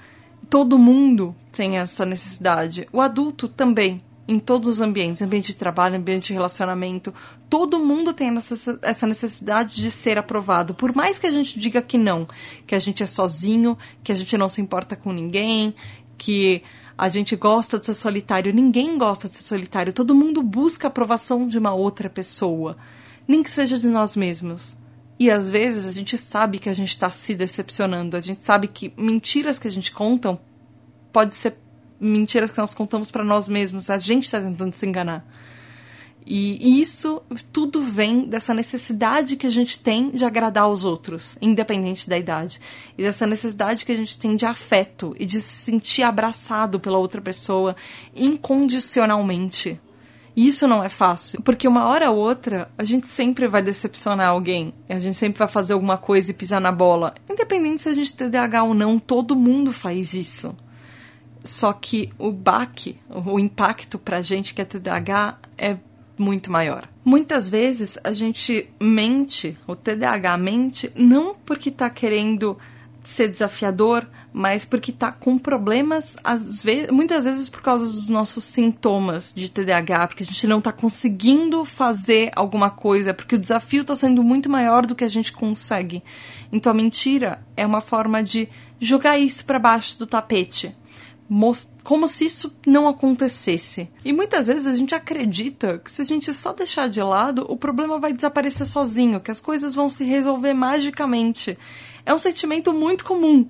Todo 0.48 0.78
mundo 0.78 1.34
tem 1.50 1.78
essa 1.78 2.06
necessidade. 2.06 2.86
O 2.92 3.00
adulto 3.00 3.48
também, 3.48 4.02
em 4.28 4.38
todos 4.38 4.68
os 4.68 4.80
ambientes, 4.80 5.20
ambiente 5.20 5.48
de 5.48 5.56
trabalho, 5.56 5.96
ambiente 5.96 6.28
de 6.28 6.32
relacionamento, 6.32 7.12
todo 7.50 7.78
mundo 7.78 8.12
tem 8.12 8.30
essa 8.82 9.06
necessidade 9.06 9.76
de 9.82 9.90
ser 9.90 10.18
aprovado. 10.18 10.74
Por 10.74 10.94
mais 10.94 11.18
que 11.18 11.26
a 11.26 11.30
gente 11.32 11.58
diga 11.58 11.82
que 11.82 11.98
não, 11.98 12.28
que 12.66 12.74
a 12.74 12.78
gente 12.78 13.02
é 13.02 13.06
sozinho, 13.06 13.76
que 14.02 14.12
a 14.12 14.14
gente 14.14 14.36
não 14.36 14.48
se 14.48 14.60
importa 14.60 14.94
com 14.94 15.12
ninguém, 15.12 15.74
que 16.16 16.62
a 16.96 17.08
gente 17.08 17.36
gosta 17.36 17.78
de 17.78 17.86
ser 17.86 17.94
solitário. 17.94 18.52
Ninguém 18.52 18.98
gosta 18.98 19.28
de 19.28 19.36
ser 19.36 19.42
solitário. 19.42 19.92
Todo 19.92 20.14
mundo 20.14 20.42
busca 20.42 20.86
a 20.86 20.90
aprovação 20.90 21.46
de 21.48 21.58
uma 21.58 21.72
outra 21.72 22.10
pessoa, 22.10 22.76
nem 23.26 23.42
que 23.42 23.50
seja 23.50 23.78
de 23.78 23.88
nós 23.88 24.16
mesmos. 24.16 24.76
E 25.18 25.30
às 25.30 25.48
vezes 25.48 25.86
a 25.86 25.92
gente 25.92 26.18
sabe 26.18 26.58
que 26.58 26.68
a 26.68 26.74
gente 26.74 26.88
está 26.88 27.10
se 27.10 27.34
decepcionando. 27.34 28.16
A 28.16 28.20
gente 28.20 28.42
sabe 28.42 28.66
que 28.66 28.92
mentiras 28.96 29.58
que 29.58 29.68
a 29.68 29.70
gente 29.70 29.92
conta 29.92 30.38
pode 31.12 31.36
ser 31.36 31.56
mentiras 32.00 32.50
que 32.50 32.58
nós 32.58 32.74
contamos 32.74 33.10
para 33.10 33.24
nós 33.24 33.46
mesmos. 33.46 33.88
A 33.88 33.98
gente 33.98 34.24
está 34.24 34.40
tentando 34.40 34.74
se 34.74 34.84
enganar. 34.86 35.24
E 36.24 36.80
isso 36.80 37.20
tudo 37.52 37.82
vem 37.82 38.26
dessa 38.26 38.54
necessidade 38.54 39.36
que 39.36 39.46
a 39.46 39.50
gente 39.50 39.80
tem 39.80 40.10
de 40.10 40.24
agradar 40.24 40.64
aos 40.64 40.84
outros, 40.84 41.36
independente 41.42 42.08
da 42.08 42.16
idade. 42.16 42.60
E 42.96 43.02
dessa 43.02 43.26
necessidade 43.26 43.84
que 43.84 43.92
a 43.92 43.96
gente 43.96 44.18
tem 44.18 44.36
de 44.36 44.46
afeto 44.46 45.14
e 45.18 45.26
de 45.26 45.40
se 45.40 45.52
sentir 45.52 46.02
abraçado 46.02 46.78
pela 46.78 46.98
outra 46.98 47.20
pessoa 47.20 47.74
incondicionalmente. 48.14 49.80
E 50.34 50.48
isso 50.48 50.66
não 50.66 50.82
é 50.82 50.88
fácil, 50.88 51.42
porque 51.42 51.68
uma 51.68 51.86
hora 51.86 52.10
ou 52.10 52.16
outra 52.16 52.70
a 52.78 52.84
gente 52.84 53.06
sempre 53.06 53.46
vai 53.46 53.60
decepcionar 53.60 54.28
alguém, 54.28 54.72
a 54.88 54.98
gente 54.98 55.16
sempre 55.16 55.38
vai 55.38 55.48
fazer 55.48 55.74
alguma 55.74 55.98
coisa 55.98 56.30
e 56.30 56.34
pisar 56.34 56.60
na 56.60 56.72
bola. 56.72 57.14
Independente 57.28 57.82
se 57.82 57.88
a 57.90 57.94
gente 57.94 58.14
tem 58.14 58.30
TDAH 58.30 58.62
ou 58.62 58.72
não, 58.72 58.98
todo 58.98 59.36
mundo 59.36 59.72
faz 59.72 60.14
isso. 60.14 60.56
Só 61.44 61.72
que 61.72 62.10
o 62.18 62.32
baque, 62.32 62.98
o 63.10 63.38
impacto 63.38 63.98
pra 63.98 64.22
gente 64.22 64.54
que 64.54 64.62
é 64.62 64.64
TDAH 64.64 65.38
é 65.58 65.76
muito 66.22 66.50
maior. 66.50 66.88
Muitas 67.04 67.48
vezes 67.48 67.98
a 68.02 68.12
gente 68.12 68.70
mente, 68.80 69.58
o 69.66 69.74
TDAH 69.74 70.36
mente, 70.38 70.90
não 70.94 71.34
porque 71.34 71.68
está 71.68 71.90
querendo 71.90 72.56
ser 73.04 73.28
desafiador, 73.28 74.06
mas 74.32 74.64
porque 74.64 74.92
está 74.92 75.10
com 75.10 75.36
problemas, 75.36 76.16
às 76.22 76.62
vezes, 76.62 76.90
muitas 76.90 77.24
vezes 77.24 77.48
por 77.48 77.60
causa 77.60 77.84
dos 77.84 78.08
nossos 78.08 78.44
sintomas 78.44 79.32
de 79.34 79.50
TDAH, 79.50 80.08
porque 80.08 80.22
a 80.22 80.26
gente 80.26 80.46
não 80.46 80.58
está 80.58 80.72
conseguindo 80.72 81.64
fazer 81.64 82.30
alguma 82.34 82.70
coisa, 82.70 83.12
porque 83.12 83.34
o 83.34 83.38
desafio 83.38 83.82
está 83.82 83.94
sendo 83.94 84.22
muito 84.22 84.48
maior 84.48 84.86
do 84.86 84.94
que 84.94 85.04
a 85.04 85.08
gente 85.08 85.32
consegue. 85.32 86.02
Então 86.52 86.70
a 86.70 86.74
mentira 86.74 87.42
é 87.56 87.66
uma 87.66 87.80
forma 87.80 88.22
de 88.22 88.48
jogar 88.80 89.18
isso 89.18 89.44
para 89.44 89.58
baixo 89.58 89.98
do 89.98 90.06
tapete 90.06 90.74
como 91.82 92.06
se 92.06 92.26
isso 92.26 92.54
não 92.66 92.86
acontecesse. 92.86 93.88
E 94.04 94.12
muitas 94.12 94.48
vezes 94.48 94.66
a 94.66 94.76
gente 94.76 94.94
acredita 94.94 95.78
que 95.78 95.90
se 95.90 96.02
a 96.02 96.04
gente 96.04 96.32
só 96.34 96.52
deixar 96.52 96.88
de 96.88 97.02
lado, 97.02 97.46
o 97.48 97.56
problema 97.56 97.98
vai 97.98 98.12
desaparecer 98.12 98.66
sozinho, 98.66 99.20
que 99.20 99.30
as 99.30 99.40
coisas 99.40 99.74
vão 99.74 99.88
se 99.88 100.04
resolver 100.04 100.52
magicamente. 100.52 101.58
É 102.04 102.14
um 102.14 102.18
sentimento 102.18 102.72
muito 102.74 103.04
comum 103.04 103.48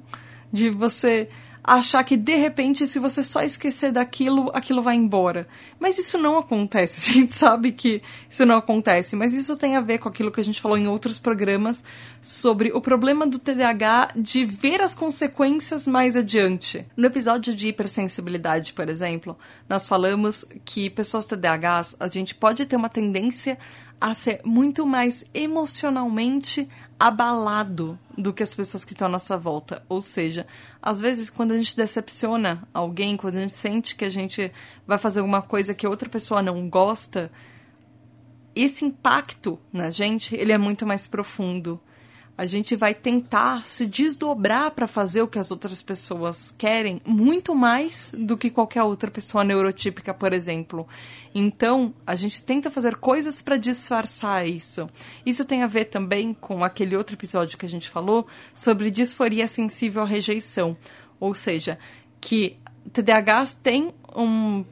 de 0.52 0.70
você 0.70 1.28
achar 1.62 2.02
que 2.02 2.16
de 2.16 2.34
repente, 2.34 2.86
se 2.86 2.98
você 2.98 3.22
só 3.22 3.42
esquecer 3.42 3.92
daquilo, 3.92 4.50
aquilo 4.52 4.82
vai 4.82 4.96
embora. 4.96 5.46
Mas 5.78 5.98
isso 5.98 6.18
não 6.18 6.38
acontece. 6.38 7.10
A 7.12 7.14
gente 7.14 7.34
sabe 7.34 7.72
que 7.72 8.02
isso 8.28 8.44
não 8.44 8.56
acontece, 8.56 9.14
mas 9.14 9.32
isso 9.32 9.56
tem 9.56 9.76
a 9.76 9.80
ver 9.80 9.98
com 9.98 10.08
aquilo 10.08 10.32
que 10.32 10.40
a 10.40 10.44
gente 10.44 10.60
falou 10.60 10.76
em 10.76 10.88
outros 10.88 11.18
programas 11.18 11.84
sobre 12.20 12.72
o 12.72 12.80
problema 12.80 13.26
do 13.26 13.38
TDAH 13.38 14.12
de 14.16 14.44
ver 14.44 14.80
as 14.80 14.94
consequências 14.94 15.86
mais 15.86 16.16
adiante. 16.16 16.86
No 16.96 17.06
episódio 17.06 17.54
de 17.54 17.68
hipersensibilidade, 17.68 18.72
por 18.72 18.88
exemplo, 18.88 19.36
nós 19.68 19.86
falamos 19.86 20.44
que 20.64 20.90
pessoas 20.90 21.26
TDAHs, 21.26 21.96
a 22.00 22.08
gente 22.08 22.34
pode 22.34 22.66
ter 22.66 22.76
uma 22.76 22.88
tendência 22.88 23.58
a 24.02 24.14
ser 24.14 24.40
muito 24.44 24.84
mais 24.84 25.24
emocionalmente 25.32 26.68
abalado 26.98 27.96
do 28.18 28.32
que 28.32 28.42
as 28.42 28.52
pessoas 28.52 28.84
que 28.84 28.94
estão 28.94 29.06
à 29.06 29.10
nossa 29.10 29.36
volta. 29.38 29.84
Ou 29.88 30.02
seja, 30.02 30.44
às 30.82 30.98
vezes 30.98 31.30
quando 31.30 31.52
a 31.52 31.56
gente 31.56 31.76
decepciona 31.76 32.66
alguém, 32.74 33.16
quando 33.16 33.36
a 33.36 33.42
gente 33.42 33.52
sente 33.52 33.94
que 33.94 34.04
a 34.04 34.10
gente 34.10 34.52
vai 34.84 34.98
fazer 34.98 35.20
alguma 35.20 35.40
coisa 35.40 35.72
que 35.72 35.86
outra 35.86 36.08
pessoa 36.08 36.42
não 36.42 36.68
gosta, 36.68 37.30
esse 38.56 38.84
impacto 38.84 39.56
na 39.72 39.92
gente, 39.92 40.34
ele 40.34 40.50
é 40.50 40.58
muito 40.58 40.84
mais 40.84 41.06
profundo. 41.06 41.80
A 42.36 42.46
gente 42.46 42.74
vai 42.74 42.94
tentar 42.94 43.64
se 43.64 43.84
desdobrar 43.84 44.70
para 44.70 44.86
fazer 44.86 45.20
o 45.20 45.28
que 45.28 45.38
as 45.38 45.50
outras 45.50 45.82
pessoas 45.82 46.54
querem 46.56 47.00
muito 47.06 47.54
mais 47.54 48.12
do 48.16 48.36
que 48.36 48.50
qualquer 48.50 48.82
outra 48.82 49.10
pessoa 49.10 49.44
neurotípica, 49.44 50.14
por 50.14 50.32
exemplo. 50.32 50.88
Então, 51.34 51.94
a 52.06 52.16
gente 52.16 52.42
tenta 52.42 52.70
fazer 52.70 52.96
coisas 52.96 53.42
para 53.42 53.58
disfarçar 53.58 54.48
isso. 54.48 54.88
Isso 55.26 55.44
tem 55.44 55.62
a 55.62 55.66
ver 55.66 55.86
também 55.86 56.32
com 56.32 56.64
aquele 56.64 56.96
outro 56.96 57.14
episódio 57.14 57.58
que 57.58 57.66
a 57.66 57.68
gente 57.68 57.90
falou 57.90 58.26
sobre 58.54 58.90
disforia 58.90 59.46
sensível 59.46 60.02
à 60.02 60.06
rejeição. 60.06 60.76
Ou 61.20 61.34
seja, 61.34 61.78
que 62.20 62.56
TDAHs 62.92 63.54
tem 63.54 63.92
um 64.16 64.64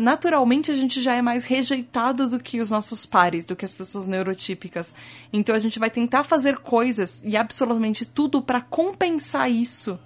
naturalmente 0.00 0.70
a 0.70 0.74
gente 0.74 1.00
já 1.00 1.14
é 1.14 1.22
mais 1.22 1.44
rejeitado 1.44 2.28
do 2.28 2.40
que 2.40 2.60
os 2.60 2.70
nossos 2.70 3.04
pares, 3.04 3.44
do 3.44 3.54
que 3.54 3.64
as 3.64 3.74
pessoas 3.74 4.06
neurotípicas. 4.08 4.94
Então 5.32 5.54
a 5.54 5.58
gente 5.58 5.78
vai 5.78 5.90
tentar 5.90 6.24
fazer 6.24 6.58
coisas 6.58 7.22
e 7.24 7.36
absolutamente 7.36 8.04
tudo 8.04 8.40
para 8.40 8.60
compensar 8.60 9.50
isso, 9.50 9.98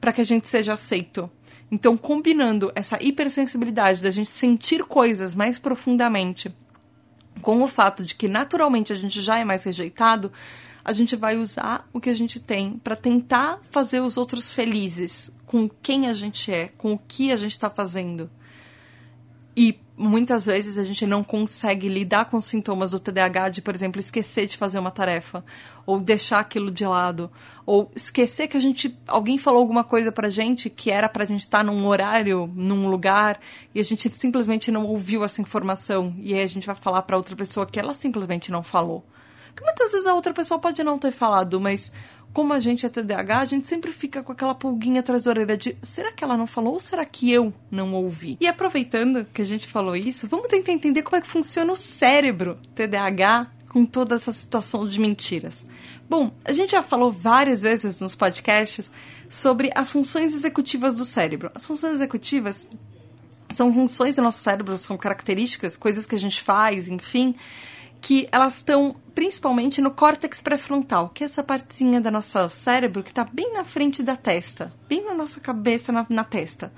para 0.00 0.12
que 0.12 0.20
a 0.20 0.24
gente 0.24 0.48
seja 0.48 0.72
aceito. 0.72 1.30
Então, 1.70 1.98
combinando 1.98 2.72
essa 2.74 2.96
hipersensibilidade 3.02 4.02
da 4.02 4.10
gente 4.10 4.30
sentir 4.30 4.84
coisas 4.84 5.34
mais 5.34 5.58
profundamente 5.58 6.54
com 7.42 7.62
o 7.62 7.68
fato 7.68 8.04
de 8.04 8.14
que 8.14 8.26
naturalmente 8.26 8.92
a 8.92 8.96
gente 8.96 9.20
já 9.20 9.38
é 9.38 9.44
mais 9.44 9.64
rejeitado, 9.64 10.32
a 10.84 10.92
gente 10.92 11.14
vai 11.14 11.36
usar 11.36 11.86
o 11.92 12.00
que 12.00 12.08
a 12.08 12.14
gente 12.14 12.40
tem 12.40 12.78
para 12.78 12.96
tentar 12.96 13.60
fazer 13.70 14.00
os 14.00 14.16
outros 14.16 14.52
felizes 14.52 15.30
com 15.44 15.68
quem 15.68 16.08
a 16.08 16.14
gente 16.14 16.50
é, 16.50 16.68
com 16.68 16.94
o 16.94 16.98
que 16.98 17.30
a 17.30 17.36
gente 17.36 17.52
está 17.52 17.68
fazendo. 17.68 18.30
E 19.60 19.76
muitas 19.96 20.46
vezes 20.46 20.78
a 20.78 20.84
gente 20.84 21.04
não 21.04 21.24
consegue 21.24 21.88
lidar 21.88 22.26
com 22.26 22.40
sintomas 22.40 22.92
do 22.92 23.00
TDAH 23.00 23.48
de, 23.48 23.60
por 23.60 23.74
exemplo, 23.74 23.98
esquecer 23.98 24.46
de 24.46 24.56
fazer 24.56 24.78
uma 24.78 24.92
tarefa, 24.92 25.44
ou 25.84 25.98
deixar 25.98 26.38
aquilo 26.38 26.70
de 26.70 26.86
lado, 26.86 27.28
ou 27.66 27.90
esquecer 27.92 28.46
que 28.46 28.56
a 28.56 28.60
gente 28.60 28.96
alguém 29.04 29.36
falou 29.36 29.58
alguma 29.58 29.82
coisa 29.82 30.12
pra 30.12 30.30
gente 30.30 30.70
que 30.70 30.92
era 30.92 31.08
pra 31.08 31.24
gente 31.24 31.40
estar 31.40 31.58
tá 31.58 31.64
num 31.64 31.88
horário, 31.88 32.48
num 32.54 32.88
lugar, 32.88 33.40
e 33.74 33.80
a 33.80 33.82
gente 33.82 34.08
simplesmente 34.10 34.70
não 34.70 34.86
ouviu 34.86 35.24
essa 35.24 35.42
informação, 35.42 36.14
e 36.20 36.34
aí 36.34 36.42
a 36.44 36.46
gente 36.46 36.64
vai 36.64 36.76
falar 36.76 37.02
para 37.02 37.16
outra 37.16 37.34
pessoa 37.34 37.66
que 37.66 37.80
ela 37.80 37.94
simplesmente 37.94 38.52
não 38.52 38.62
falou. 38.62 39.04
Que 39.56 39.64
muitas 39.64 39.90
vezes 39.90 40.06
a 40.06 40.14
outra 40.14 40.32
pessoa 40.32 40.60
pode 40.60 40.84
não 40.84 41.00
ter 41.00 41.10
falado, 41.10 41.60
mas 41.60 41.90
como 42.32 42.52
a 42.52 42.60
gente 42.60 42.86
é 42.86 42.88
TDAH, 42.88 43.40
a 43.40 43.44
gente 43.44 43.66
sempre 43.66 43.92
fica 43.92 44.22
com 44.22 44.32
aquela 44.32 44.54
pulguinha 44.54 45.00
atrás 45.00 45.24
da 45.24 45.30
orelha 45.30 45.56
de 45.56 45.76
será 45.82 46.12
que 46.12 46.22
ela 46.22 46.36
não 46.36 46.46
falou 46.46 46.74
ou 46.74 46.80
será 46.80 47.04
que 47.04 47.30
eu 47.30 47.52
não 47.70 47.94
ouvi? 47.94 48.36
E 48.40 48.46
aproveitando 48.46 49.26
que 49.32 49.42
a 49.42 49.44
gente 49.44 49.66
falou 49.66 49.96
isso, 49.96 50.28
vamos 50.28 50.48
tentar 50.48 50.72
entender 50.72 51.02
como 51.02 51.16
é 51.16 51.20
que 51.20 51.26
funciona 51.26 51.72
o 51.72 51.76
cérebro 51.76 52.58
TDAH 52.74 53.50
com 53.68 53.84
toda 53.84 54.14
essa 54.14 54.32
situação 54.32 54.86
de 54.86 54.98
mentiras. 54.98 55.66
Bom, 56.08 56.32
a 56.44 56.52
gente 56.52 56.72
já 56.72 56.82
falou 56.82 57.12
várias 57.12 57.62
vezes 57.62 58.00
nos 58.00 58.14
podcasts 58.14 58.90
sobre 59.28 59.70
as 59.74 59.90
funções 59.90 60.34
executivas 60.34 60.94
do 60.94 61.04
cérebro. 61.04 61.50
As 61.54 61.66
funções 61.66 61.94
executivas 61.94 62.68
são 63.50 63.72
funções 63.72 64.16
do 64.16 64.22
nosso 64.22 64.40
cérebro, 64.40 64.76
são 64.78 64.96
características, 64.96 65.76
coisas 65.76 66.06
que 66.06 66.14
a 66.14 66.18
gente 66.18 66.42
faz, 66.42 66.88
enfim, 66.88 67.34
que 68.00 68.28
elas 68.30 68.56
estão 68.56 68.96
principalmente 69.18 69.80
no 69.80 69.90
córtex 69.90 70.40
pré-frontal, 70.40 71.08
que 71.08 71.24
é 71.24 71.26
essa 71.26 71.42
partezinha 71.42 72.00
da 72.00 72.08
nosso 72.08 72.48
cérebro 72.50 73.02
que 73.02 73.10
está 73.10 73.24
bem 73.24 73.52
na 73.52 73.64
frente 73.64 74.00
da 74.00 74.14
testa, 74.14 74.72
bem 74.88 75.04
na 75.04 75.12
nossa 75.12 75.40
cabeça, 75.40 75.90
na, 75.90 76.06
na 76.08 76.22
testa. 76.22 76.72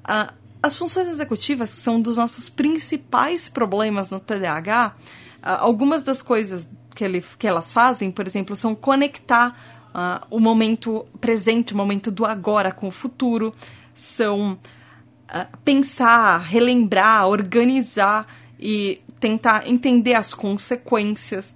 Uh, 0.00 0.30
as 0.62 0.76
funções 0.76 1.08
executivas 1.08 1.70
são 1.70 1.94
um 1.94 2.02
dos 2.02 2.18
nossos 2.18 2.50
principais 2.50 3.48
problemas 3.48 4.10
no 4.10 4.20
TDAH. 4.20 4.94
Ah, 5.42 5.60
algumas 5.60 6.02
das 6.02 6.20
coisas 6.20 6.68
que, 6.94 7.02
ele, 7.02 7.24
que 7.38 7.48
elas 7.48 7.72
fazem, 7.72 8.10
por 8.10 8.26
exemplo, 8.26 8.54
são 8.54 8.74
conectar 8.74 9.88
uh, 9.94 10.26
o 10.30 10.38
momento 10.38 11.06
presente, 11.18 11.72
o 11.72 11.76
momento 11.78 12.10
do 12.10 12.26
agora 12.26 12.72
com 12.72 12.88
o 12.88 12.92
futuro, 12.92 13.54
são 13.94 14.58
pensar, 15.64 16.40
relembrar, 16.40 17.26
organizar 17.26 18.26
e 18.60 19.00
tentar 19.20 19.66
entender 19.66 20.14
as 20.14 20.34
consequências, 20.34 21.54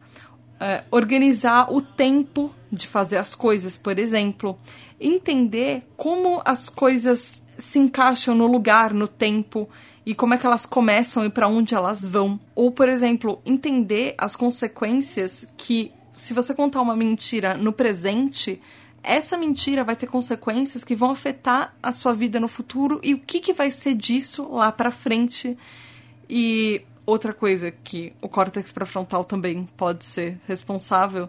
uh, 0.54 0.84
organizar 0.90 1.72
o 1.72 1.80
tempo 1.80 2.54
de 2.70 2.86
fazer 2.86 3.18
as 3.18 3.34
coisas, 3.34 3.76
por 3.76 3.98
exemplo, 3.98 4.58
entender 5.00 5.82
como 5.96 6.40
as 6.44 6.68
coisas 6.68 7.42
se 7.58 7.78
encaixam 7.78 8.34
no 8.34 8.46
lugar, 8.46 8.92
no 8.92 9.06
tempo 9.06 9.68
e 10.04 10.14
como 10.14 10.34
é 10.34 10.38
que 10.38 10.46
elas 10.46 10.66
começam 10.66 11.24
e 11.24 11.30
para 11.30 11.48
onde 11.48 11.74
elas 11.74 12.04
vão. 12.04 12.40
Ou, 12.54 12.72
por 12.72 12.88
exemplo, 12.88 13.40
entender 13.44 14.14
as 14.18 14.34
consequências 14.34 15.46
que, 15.56 15.92
se 16.12 16.34
você 16.34 16.54
contar 16.54 16.80
uma 16.80 16.96
mentira 16.96 17.54
no 17.54 17.72
presente, 17.72 18.60
essa 19.02 19.36
mentira 19.36 19.84
vai 19.84 19.96
ter 19.96 20.06
consequências 20.06 20.84
que 20.84 20.94
vão 20.94 21.10
afetar 21.10 21.74
a 21.82 21.92
sua 21.92 22.14
vida 22.14 22.38
no 22.40 22.48
futuro 22.48 23.00
e 23.02 23.14
o 23.14 23.18
que, 23.18 23.40
que 23.40 23.52
vai 23.52 23.70
ser 23.70 23.94
disso 23.94 24.48
lá 24.50 24.72
para 24.72 24.90
frente. 24.90 25.56
E 26.28 26.82
Outra 27.04 27.32
coisa 27.32 27.70
que 27.70 28.12
o 28.20 28.28
córtex 28.28 28.70
pré-frontal 28.70 29.24
também 29.24 29.68
pode 29.76 30.04
ser 30.04 30.40
responsável 30.46 31.28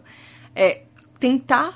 é 0.56 0.84
tentar 1.20 1.76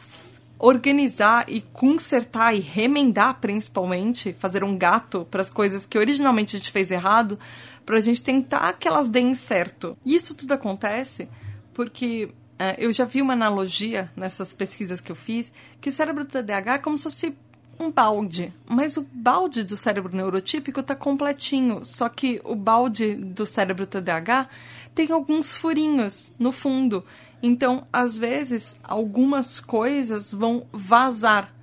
organizar 0.60 1.46
e 1.48 1.62
consertar 1.62 2.56
e 2.56 2.60
remendar, 2.60 3.40
principalmente, 3.40 4.36
fazer 4.40 4.64
um 4.64 4.78
gato 4.78 5.28
para 5.30 5.42
as 5.42 5.50
coisas 5.50 5.86
que 5.86 5.98
originalmente 5.98 6.56
a 6.56 6.60
gente 6.60 6.72
fez 6.72 6.90
errado, 6.90 7.40
para 7.86 7.98
a 7.98 8.02
gente 8.02 8.24
tentar 8.24 8.74
que 8.74 8.88
elas 8.88 9.10
deem 9.10 9.34
certo. 9.36 9.98
E 10.06 10.16
isso 10.16 10.36
tudo 10.36 10.54
acontece 10.54 11.30
porque 11.74 12.30
é, 12.58 12.76
eu 12.84 12.92
já 12.92 13.06
vi 13.06 13.22
uma 13.22 13.34
analogia 13.34 14.12
nessas 14.16 14.52
pesquisas 14.52 15.00
que 15.00 15.12
eu 15.12 15.16
fiz 15.16 15.52
que 15.80 15.90
o 15.90 15.92
cérebro 15.92 16.24
do 16.24 16.30
TDAH 16.32 16.74
é 16.74 16.78
como 16.80 16.98
se 16.98 17.04
fosse 17.04 17.38
um 17.80 17.92
balde, 17.92 18.54
mas 18.68 18.98
o 18.98 19.08
balde 19.12 19.64
do 19.64 19.78
cérebro 19.78 20.16
neurotípico 20.16 20.80
está 20.80 20.96
completinho, 20.96 21.86
só 21.86 22.10
que 22.10 22.42
o 22.44 22.56
balde 22.56 23.16
do 23.16 23.46
cérebro 23.46 23.86
TDAH 23.86 24.50
tem 24.96 25.12
alguns 25.12 25.56
furinhos 25.56 26.32
no 26.40 26.52
fundo. 26.52 27.04
Então, 27.42 27.86
às 27.94 28.18
vezes, 28.18 28.76
algumas 28.84 29.60
coisas 29.60 30.32
vão 30.32 30.66
vazar. 30.72 31.54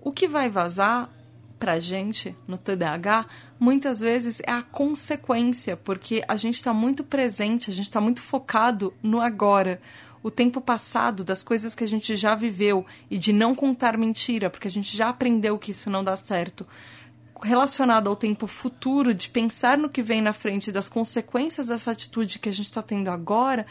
O 0.00 0.10
que 0.10 0.26
vai 0.26 0.48
vazar 0.48 1.10
pra 1.58 1.80
gente 1.80 2.34
no 2.46 2.56
TDAH 2.56 3.26
muitas 3.58 4.00
vezes 4.00 4.40
é 4.46 4.52
a 4.52 4.62
consequência, 4.62 5.76
porque 5.76 6.24
a 6.28 6.36
gente 6.36 6.54
está 6.54 6.72
muito 6.72 7.02
presente, 7.04 7.70
a 7.70 7.74
gente 7.74 7.86
está 7.86 8.00
muito 8.00 8.22
focado 8.22 8.94
no 9.02 9.20
agora 9.20 9.80
o 10.22 10.30
tempo 10.30 10.60
passado 10.60 11.22
das 11.24 11.42
coisas 11.42 11.74
que 11.74 11.84
a 11.84 11.88
gente 11.88 12.16
já 12.16 12.34
viveu 12.34 12.84
e 13.10 13.18
de 13.18 13.32
não 13.32 13.54
contar 13.54 13.96
mentira, 13.96 14.50
porque 14.50 14.68
a 14.68 14.70
gente 14.70 14.96
já 14.96 15.08
aprendeu 15.08 15.58
que 15.58 15.70
isso 15.70 15.90
não 15.90 16.02
dá 16.02 16.16
certo, 16.16 16.66
relacionado 17.42 18.08
ao 18.08 18.16
tempo 18.16 18.46
futuro, 18.46 19.14
de 19.14 19.28
pensar 19.28 19.78
no 19.78 19.88
que 19.88 20.02
vem 20.02 20.20
na 20.20 20.32
frente, 20.32 20.72
das 20.72 20.88
consequências 20.88 21.68
dessa 21.68 21.90
atitude 21.90 22.38
que 22.38 22.48
a 22.48 22.52
gente 22.52 22.66
está 22.66 22.82
tendo 22.82 23.08
agora, 23.08 23.66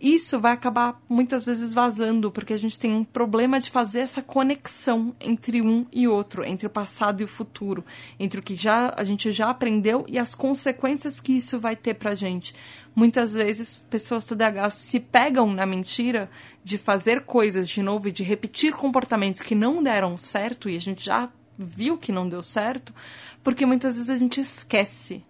isso 0.00 0.38
vai 0.38 0.52
acabar 0.52 1.00
muitas 1.08 1.46
vezes 1.46 1.72
vazando, 1.72 2.30
porque 2.30 2.52
a 2.52 2.58
gente 2.58 2.78
tem 2.78 2.92
um 2.92 3.02
problema 3.02 3.58
de 3.58 3.70
fazer 3.70 4.00
essa 4.00 4.20
conexão 4.20 5.16
entre 5.18 5.62
um 5.62 5.86
e 5.90 6.06
outro, 6.06 6.44
entre 6.44 6.66
o 6.66 6.70
passado 6.70 7.22
e 7.22 7.24
o 7.24 7.28
futuro, 7.28 7.82
entre 8.20 8.38
o 8.38 8.42
que 8.42 8.54
já 8.54 8.92
a 8.94 9.04
gente 9.04 9.32
já 9.32 9.48
aprendeu 9.48 10.04
e 10.06 10.18
as 10.18 10.34
consequências 10.34 11.18
que 11.18 11.32
isso 11.32 11.58
vai 11.58 11.74
ter 11.74 11.94
pra 11.94 12.14
gente. 12.14 12.54
Muitas 12.94 13.32
vezes 13.32 13.84
pessoas 13.88 14.26
TDAH 14.26 14.70
se 14.70 15.00
pegam 15.00 15.50
na 15.52 15.64
mentira 15.64 16.30
de 16.62 16.76
fazer 16.76 17.22
coisas 17.22 17.66
de 17.66 17.82
novo 17.82 18.08
e 18.08 18.12
de 18.12 18.22
repetir 18.22 18.74
comportamentos 18.74 19.40
que 19.40 19.54
não 19.54 19.82
deram 19.82 20.18
certo 20.18 20.68
e 20.68 20.76
a 20.76 20.80
gente 20.80 21.04
já 21.04 21.30
viu 21.58 21.96
que 21.96 22.12
não 22.12 22.28
deu 22.28 22.42
certo, 22.42 22.94
porque 23.42 23.64
muitas 23.64 23.94
vezes 23.94 24.10
a 24.10 24.16
gente 24.16 24.40
esquece 24.40 25.22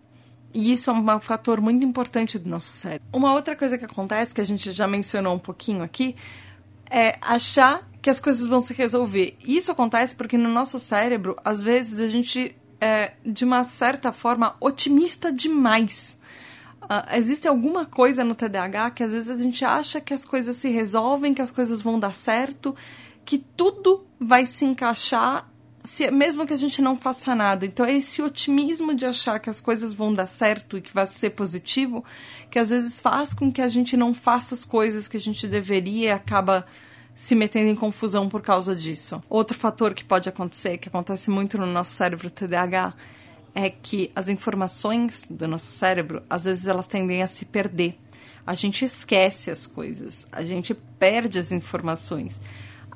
e 0.55 0.73
isso 0.73 0.89
é 0.89 0.93
um 0.93 1.21
fator 1.21 1.61
muito 1.61 1.85
importante 1.85 2.39
do 2.39 2.49
nosso 2.49 2.69
cérebro. 2.69 3.07
Uma 3.13 3.35
outra 3.35 3.55
coisa 3.55 3.77
que 3.77 3.85
acontece, 3.85 4.35
que 4.35 4.41
a 4.41 4.45
gente 4.45 4.73
já 4.73 4.89
mencionou 4.89 5.35
um 5.35 5.39
pouquinho 5.39 5.83
aqui, 5.83 6.17
é 6.91 7.19
achar 7.21 7.87
que 8.01 8.09
as 8.09 8.19
coisas 8.19 8.47
vão 8.47 8.61
se 8.61 8.73
resolver. 8.73 9.37
Isso 9.45 9.71
acontece 9.71 10.17
porque 10.17 10.39
no 10.39 10.49
nosso 10.49 10.79
cérebro, 10.79 11.37
às 11.45 11.63
vezes, 11.63 12.01
a 12.01 12.09
gente 12.09 12.57
é, 12.81 13.13
de 13.25 13.45
uma 13.45 13.65
certa 13.65 14.13
forma, 14.13 14.57
otimista 14.59 15.33
demais. 15.33 16.17
Uh, 16.83 17.17
existe 17.17 17.49
alguma 17.49 17.85
coisa 17.85 18.23
no 18.23 18.35
TDAH 18.35 18.93
que 18.93 19.03
às 19.03 19.13
vezes 19.13 19.29
a 19.29 19.43
gente 19.43 19.65
acha 19.65 20.01
que 20.01 20.15
as 20.15 20.25
coisas 20.25 20.57
se 20.57 20.71
resolvem, 20.71 21.35
que 21.35 21.43
as 21.43 21.51
coisas 21.51 21.83
vão 21.83 21.99
dar 21.99 22.15
certo, 22.15 22.77
que 23.25 23.39
tudo 23.39 24.07
vai 24.21 24.47
se 24.47 24.65
encaixar 24.65 25.51
se, 25.87 26.11
mesmo 26.11 26.47
que 26.47 26.53
a 26.53 26.59
gente 26.59 26.83
não 26.83 26.97
faça 26.97 27.35
nada. 27.35 27.65
Então 27.65 27.87
é 27.87 27.95
esse 27.95 28.21
otimismo 28.21 28.95
de 28.95 29.07
achar 29.07 29.39
que 29.39 29.49
as 29.49 29.61
coisas 29.61 29.95
vão 29.95 30.13
dar 30.13 30.27
certo 30.27 30.77
e 30.77 30.83
que 30.83 30.93
vai 30.93 31.07
ser 31.07 31.31
positivo, 31.31 32.05
que 32.51 32.59
às 32.59 32.71
vezes 32.71 33.01
faz 33.01 33.33
com 33.33 33.51
que 33.51 33.63
a 33.63 33.69
gente 33.69 33.97
não 33.97 34.13
faça 34.13 34.55
as 34.55 34.65
coisas 34.65 35.09
que 35.09 35.17
a 35.17 35.21
gente 35.21 35.47
deveria 35.47 36.09
e 36.09 36.13
acaba 36.13 36.67
se 37.15 37.35
metendo 37.35 37.71
em 37.71 37.75
confusão 37.75 38.29
por 38.29 38.43
causa 38.43 38.75
disso. 38.75 39.23
Outro 39.31 39.57
fator 39.57 39.95
que 39.95 40.05
pode 40.05 40.29
acontecer, 40.29 40.77
que 40.77 40.89
acontece 40.89 41.31
muito 41.31 41.57
no 41.57 41.67
nosso 41.67 41.93
cérebro 41.93 42.29
TDAH, 42.29 42.93
é 43.55 43.71
que 43.71 44.11
as 44.15 44.29
informações 44.29 45.27
do 45.31 45.49
nosso 45.49 45.71
cérebro, 45.73 46.23
às 46.29 46.45
vezes 46.45 46.67
elas 46.67 46.87
tendem 46.87 47.23
a 47.23 47.27
se 47.27 47.47
perder. 47.47 47.97
A 48.47 48.55
gente 48.55 48.85
esquece 48.85 49.51
as 49.51 49.67
coisas, 49.67 50.27
a 50.31 50.45
gente 50.45 50.75
perde 50.75 51.39
as 51.39 51.53
informações. 51.53 52.39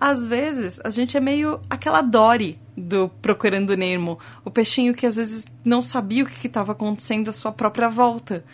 Às 0.01 0.27
vezes, 0.27 0.81
a 0.83 0.89
gente 0.89 1.15
é 1.15 1.21
meio 1.21 1.61
aquela 1.69 2.01
Dory 2.01 2.59
do 2.81 3.09
Procurando 3.21 3.77
Nemo, 3.77 4.19
o 4.45 4.51
peixinho 4.51 4.95
que 4.95 5.07
às 5.07 5.17
vezes 5.17 5.47
não 5.65 5.83
sabia 5.83 6.25
o 6.25 6.27
que 6.27 6.47
estava 6.47 6.73
acontecendo 6.73 7.29
à 7.29 7.33
sua 7.33 7.53
própria 7.53 7.89
volta. 7.89 8.45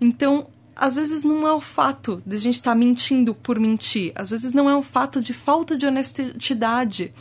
Então, 0.00 0.48
às 0.74 0.94
vezes 0.94 1.24
não 1.24 1.46
é 1.46 1.52
o 1.52 1.60
fato 1.60 2.22
de 2.24 2.36
a 2.36 2.38
gente 2.38 2.56
estar 2.56 2.70
tá 2.70 2.76
mentindo 2.76 3.34
por 3.34 3.58
mentir, 3.58 4.12
às 4.14 4.30
vezes 4.30 4.52
não 4.52 4.70
é 4.70 4.76
o 4.76 4.82
fato 4.82 5.20
de 5.20 5.32
falta 5.32 5.76
de 5.76 5.86
honestidade. 5.86 7.12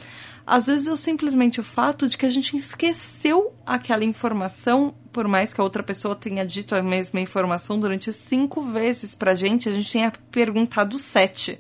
Às 0.46 0.68
vezes 0.68 0.88
é 0.88 0.96
simplesmente 0.96 1.60
o 1.60 1.64
fato 1.64 2.08
de 2.08 2.18
que 2.18 2.26
a 2.26 2.30
gente 2.30 2.56
esqueceu 2.56 3.54
aquela 3.66 4.06
informação, 4.06 4.96
por 5.12 5.28
mais 5.28 5.54
que 5.54 5.60
a 5.60 5.64
outra 5.64 5.84
pessoa 5.84 6.16
tenha 6.16 6.46
dito 6.46 6.74
a 6.74 6.82
mesma 6.82 7.20
informação 7.20 7.78
durante 7.78 8.14
cinco 8.14 8.62
vezes 8.62 9.14
pra 9.14 9.36
gente, 9.36 9.68
a 9.68 9.74
gente 9.74 9.92
tenha 9.92 10.14
perguntado 10.32 10.98
sete. 10.98 11.60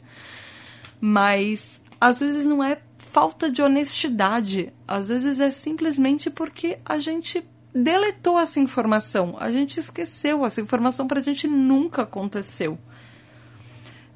Mas 1.01 1.81
às 1.99 2.21
vezes 2.21 2.45
não 2.45 2.63
é 2.63 2.79
falta 3.09 3.49
de 3.49 3.61
honestidade, 3.61 4.71
às 4.87 5.09
vezes 5.09 5.39
é 5.39 5.49
simplesmente 5.49 6.29
porque 6.29 6.77
a 6.85 6.99
gente 6.99 7.43
deletou 7.73 8.39
essa 8.39 8.59
informação, 8.59 9.35
a 9.39 9.51
gente 9.51 9.79
esqueceu, 9.79 10.45
essa 10.45 10.61
informação 10.61 11.07
pra 11.07 11.21
gente 11.21 11.47
nunca 11.47 12.03
aconteceu. 12.03 12.77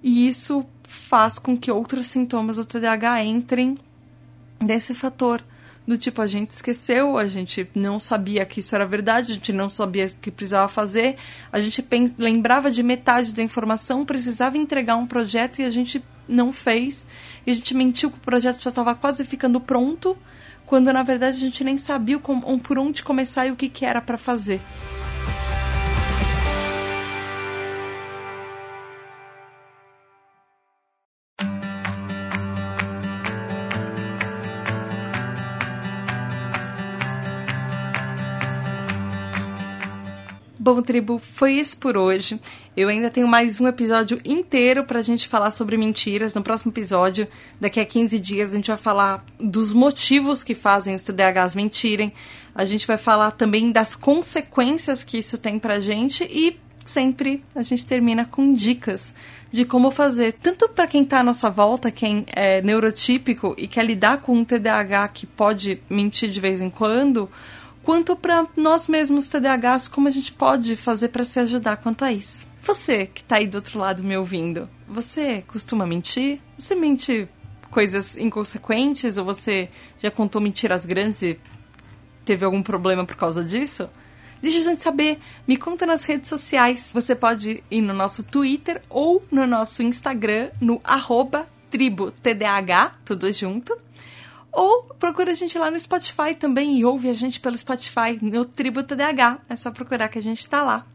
E 0.04 0.28
isso 0.28 0.66
faz 0.84 1.40
com 1.40 1.58
que 1.58 1.72
outros 1.72 2.08
sintomas 2.08 2.58
do 2.58 2.66
TDAH 2.66 3.24
entrem 3.24 3.78
desse 4.60 4.94
fator. 4.94 5.44
Do 5.86 5.98
tipo, 5.98 6.22
a 6.22 6.28
gente 6.28 6.50
esqueceu, 6.50 7.18
a 7.18 7.28
gente 7.28 7.68
não 7.74 8.00
sabia 8.00 8.46
que 8.46 8.60
isso 8.60 8.76
era 8.76 8.86
verdade, 8.86 9.32
a 9.32 9.36
gente 9.36 9.52
não 9.52 9.68
sabia 9.68 10.06
o 10.06 10.18
que 10.18 10.30
precisava 10.30 10.68
fazer, 10.68 11.18
a 11.52 11.60
gente 11.60 11.84
lembrava 12.18 12.70
de 12.70 12.84
metade 12.84 13.34
da 13.34 13.42
informação, 13.42 14.06
precisava 14.06 14.58
entregar 14.58 14.96
um 14.96 15.08
projeto 15.08 15.60
e 15.60 15.64
a 15.64 15.72
gente 15.72 16.04
não 16.28 16.54
fez. 16.54 17.06
E 17.46 17.52
a 17.52 17.54
gente 17.54 17.74
mentiu 17.74 18.12
que 18.12 18.18
o 18.18 18.22
projeto 18.22 18.62
já 18.62 18.70
estava 18.70 18.94
quase 18.94 19.26
ficando 19.26 19.60
pronto, 19.60 20.16
quando 20.68 20.94
na 20.94 21.04
verdade 21.04 21.38
a 21.38 21.40
gente 21.40 21.64
nem 21.64 21.78
sabia 21.78 22.20
por 22.20 22.78
onde 22.78 23.04
começar 23.04 23.48
e 23.48 23.52
o 23.52 23.56
que, 23.56 23.68
que 23.68 23.84
era 23.84 24.02
para 24.02 24.18
fazer. 24.18 24.62
Bom, 40.74 40.82
tribo, 40.82 41.20
foi 41.20 41.56
isso 41.56 41.76
por 41.76 41.98
hoje. 41.98 42.40
Eu 42.78 42.88
ainda 42.88 43.10
tenho 43.10 43.28
mais 43.28 43.60
um 43.60 43.68
episódio 43.68 44.22
inteiro 44.24 44.86
pra 44.86 45.02
gente 45.02 45.28
falar 45.28 45.52
sobre 45.52 45.76
mentiras. 45.76 46.34
No 46.34 46.42
próximo 46.42 46.72
episódio, 46.72 47.28
daqui 47.60 47.78
a 47.78 47.86
15 47.86 48.18
dias, 48.18 48.54
a 48.54 48.56
gente 48.56 48.70
vai 48.70 48.78
falar 48.78 49.26
dos 49.38 49.74
motivos 49.74 50.46
que 50.46 50.56
fazem 50.56 50.96
os 50.96 51.04
TDAHs 51.04 51.56
mentirem. 51.56 52.14
A 52.56 52.64
gente 52.64 52.88
vai 52.88 52.98
falar 52.98 53.32
também 53.32 53.70
das 53.70 53.98
consequências 53.98 55.04
que 55.04 55.18
isso 55.18 55.38
tem 55.38 55.60
pra 55.60 55.82
gente 55.82 56.24
e 56.24 56.58
sempre 56.86 57.44
a 57.54 57.64
gente 57.64 57.86
termina 57.86 58.26
com 58.26 58.54
dicas 58.54 59.14
de 59.52 59.66
como 59.66 59.92
fazer, 59.92 60.32
tanto 60.42 60.70
para 60.70 60.88
quem 60.88 61.04
está 61.04 61.20
à 61.20 61.24
nossa 61.24 61.50
volta, 61.50 61.92
quem 61.92 62.24
é 62.28 62.62
neurotípico 62.62 63.54
e 63.58 63.68
quer 63.68 63.86
lidar 63.86 64.20
com 64.20 64.38
um 64.38 64.46
TDAH 64.46 65.10
que 65.10 65.28
pode 65.28 65.82
mentir 65.90 66.30
de 66.30 66.40
vez 66.40 66.62
em 66.62 66.70
quando, 66.70 67.30
quanto 67.84 68.16
para 68.16 68.48
nós 68.56 68.88
mesmos 68.88 69.28
TDAHs, 69.28 69.88
como 69.88 70.08
a 70.08 70.12
gente 70.12 70.32
pode 70.32 70.76
fazer 70.76 71.10
para 71.10 71.24
se 71.24 71.40
ajudar 71.40 71.78
quanto 71.78 72.06
a 72.06 72.12
isso. 72.12 72.48
Você 72.64 73.08
que 73.08 73.22
está 73.22 73.38
aí 73.38 73.48
do 73.48 73.56
outro 73.56 73.80
lado 73.80 74.04
me 74.04 74.16
ouvindo, 74.16 74.70
você 74.88 75.44
costuma 75.48 75.86
mentir? 75.86 76.40
Você 76.58 76.76
mente 76.76 77.28
coisas 77.72 78.16
inconsequentes 78.18 79.18
ou 79.18 79.26
você 79.26 79.70
já 80.00 80.12
contou 80.12 80.42
mentiras 80.42 80.86
grandes 80.86 81.24
e 81.24 81.40
teve 82.24 82.46
algum 82.46 82.62
problema 82.62 83.06
por 83.06 83.16
causa 83.16 83.44
disso? 83.44 83.90
Deixa 84.42 84.58
a 84.58 84.72
gente 84.72 84.82
saber, 84.82 85.20
me 85.48 85.56
conta 85.56 85.86
nas 85.86 86.04
redes 86.04 86.30
sociais. 86.30 86.90
Você 86.94 87.16
pode 87.16 87.64
ir 87.70 87.82
no 87.82 87.94
nosso 87.94 88.24
Twitter 88.24 88.82
ou 88.90 89.24
no 89.32 89.46
nosso 89.46 89.84
Instagram, 89.84 90.50
no 90.60 90.82
arroba 90.84 91.48
tribo 91.70 92.14
tudo 93.06 93.32
junto. 93.32 93.76
Ou 94.52 94.84
procura 95.00 95.32
a 95.32 95.36
gente 95.36 95.58
lá 95.58 95.72
no 95.72 95.80
Spotify 95.80 96.36
também 96.38 96.78
e 96.78 96.86
ouve 96.86 97.10
a 97.10 97.14
gente 97.14 97.40
pelo 97.40 97.58
Spotify 97.58 98.20
no 98.22 98.44
Tribo 98.46 98.84
TDAH. 98.84 99.40
É 99.48 99.56
só 99.56 99.72
procurar 99.72 100.10
que 100.10 100.20
a 100.20 100.24
gente 100.24 100.48
tá 100.48 100.62
lá. 100.62 100.86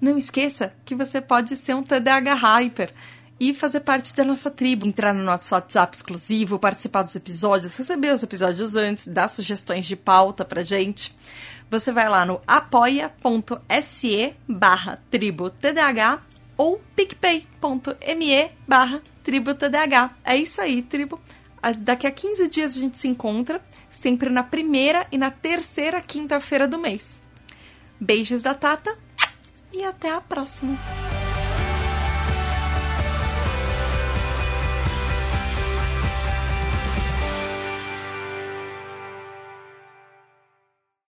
Não 0.00 0.16
esqueça 0.16 0.72
que 0.84 0.94
você 0.94 1.20
pode 1.20 1.54
ser 1.56 1.74
um 1.74 1.82
TDAH 1.82 2.34
Hyper 2.34 2.92
e 3.38 3.52
fazer 3.52 3.80
parte 3.80 4.14
da 4.14 4.24
nossa 4.24 4.50
tribo, 4.50 4.86
entrar 4.86 5.12
no 5.12 5.24
nosso 5.24 5.54
WhatsApp 5.54 5.96
exclusivo, 5.96 6.58
participar 6.58 7.02
dos 7.02 7.16
episódios, 7.16 7.76
receber 7.76 8.14
os 8.14 8.22
episódios 8.22 8.76
antes, 8.76 9.08
dar 9.08 9.28
sugestões 9.28 9.84
de 9.84 9.96
pauta 9.96 10.44
pra 10.44 10.62
gente. 10.62 11.12
Você 11.70 11.90
vai 11.90 12.08
lá 12.08 12.24
no 12.24 12.40
apoia.se 12.46 14.34
barra 14.48 15.02
ou 16.56 16.80
picpay.me 16.94 18.50
barra. 18.68 19.02
É 20.24 20.36
isso 20.36 20.60
aí, 20.60 20.82
tribo. 20.82 21.20
Daqui 21.78 22.06
a 22.06 22.10
15 22.10 22.48
dias 22.48 22.76
a 22.76 22.80
gente 22.80 22.98
se 22.98 23.06
encontra, 23.06 23.60
sempre 23.88 24.28
na 24.28 24.42
primeira 24.42 25.06
e 25.12 25.18
na 25.18 25.30
terceira 25.30 26.00
quinta-feira 26.00 26.66
do 26.66 26.78
mês. 26.78 27.18
Beijos 28.00 28.42
da 28.42 28.52
Tata 28.52 28.98
e 29.72 29.84
até 29.84 30.10
a 30.10 30.20
próxima! 30.20 30.76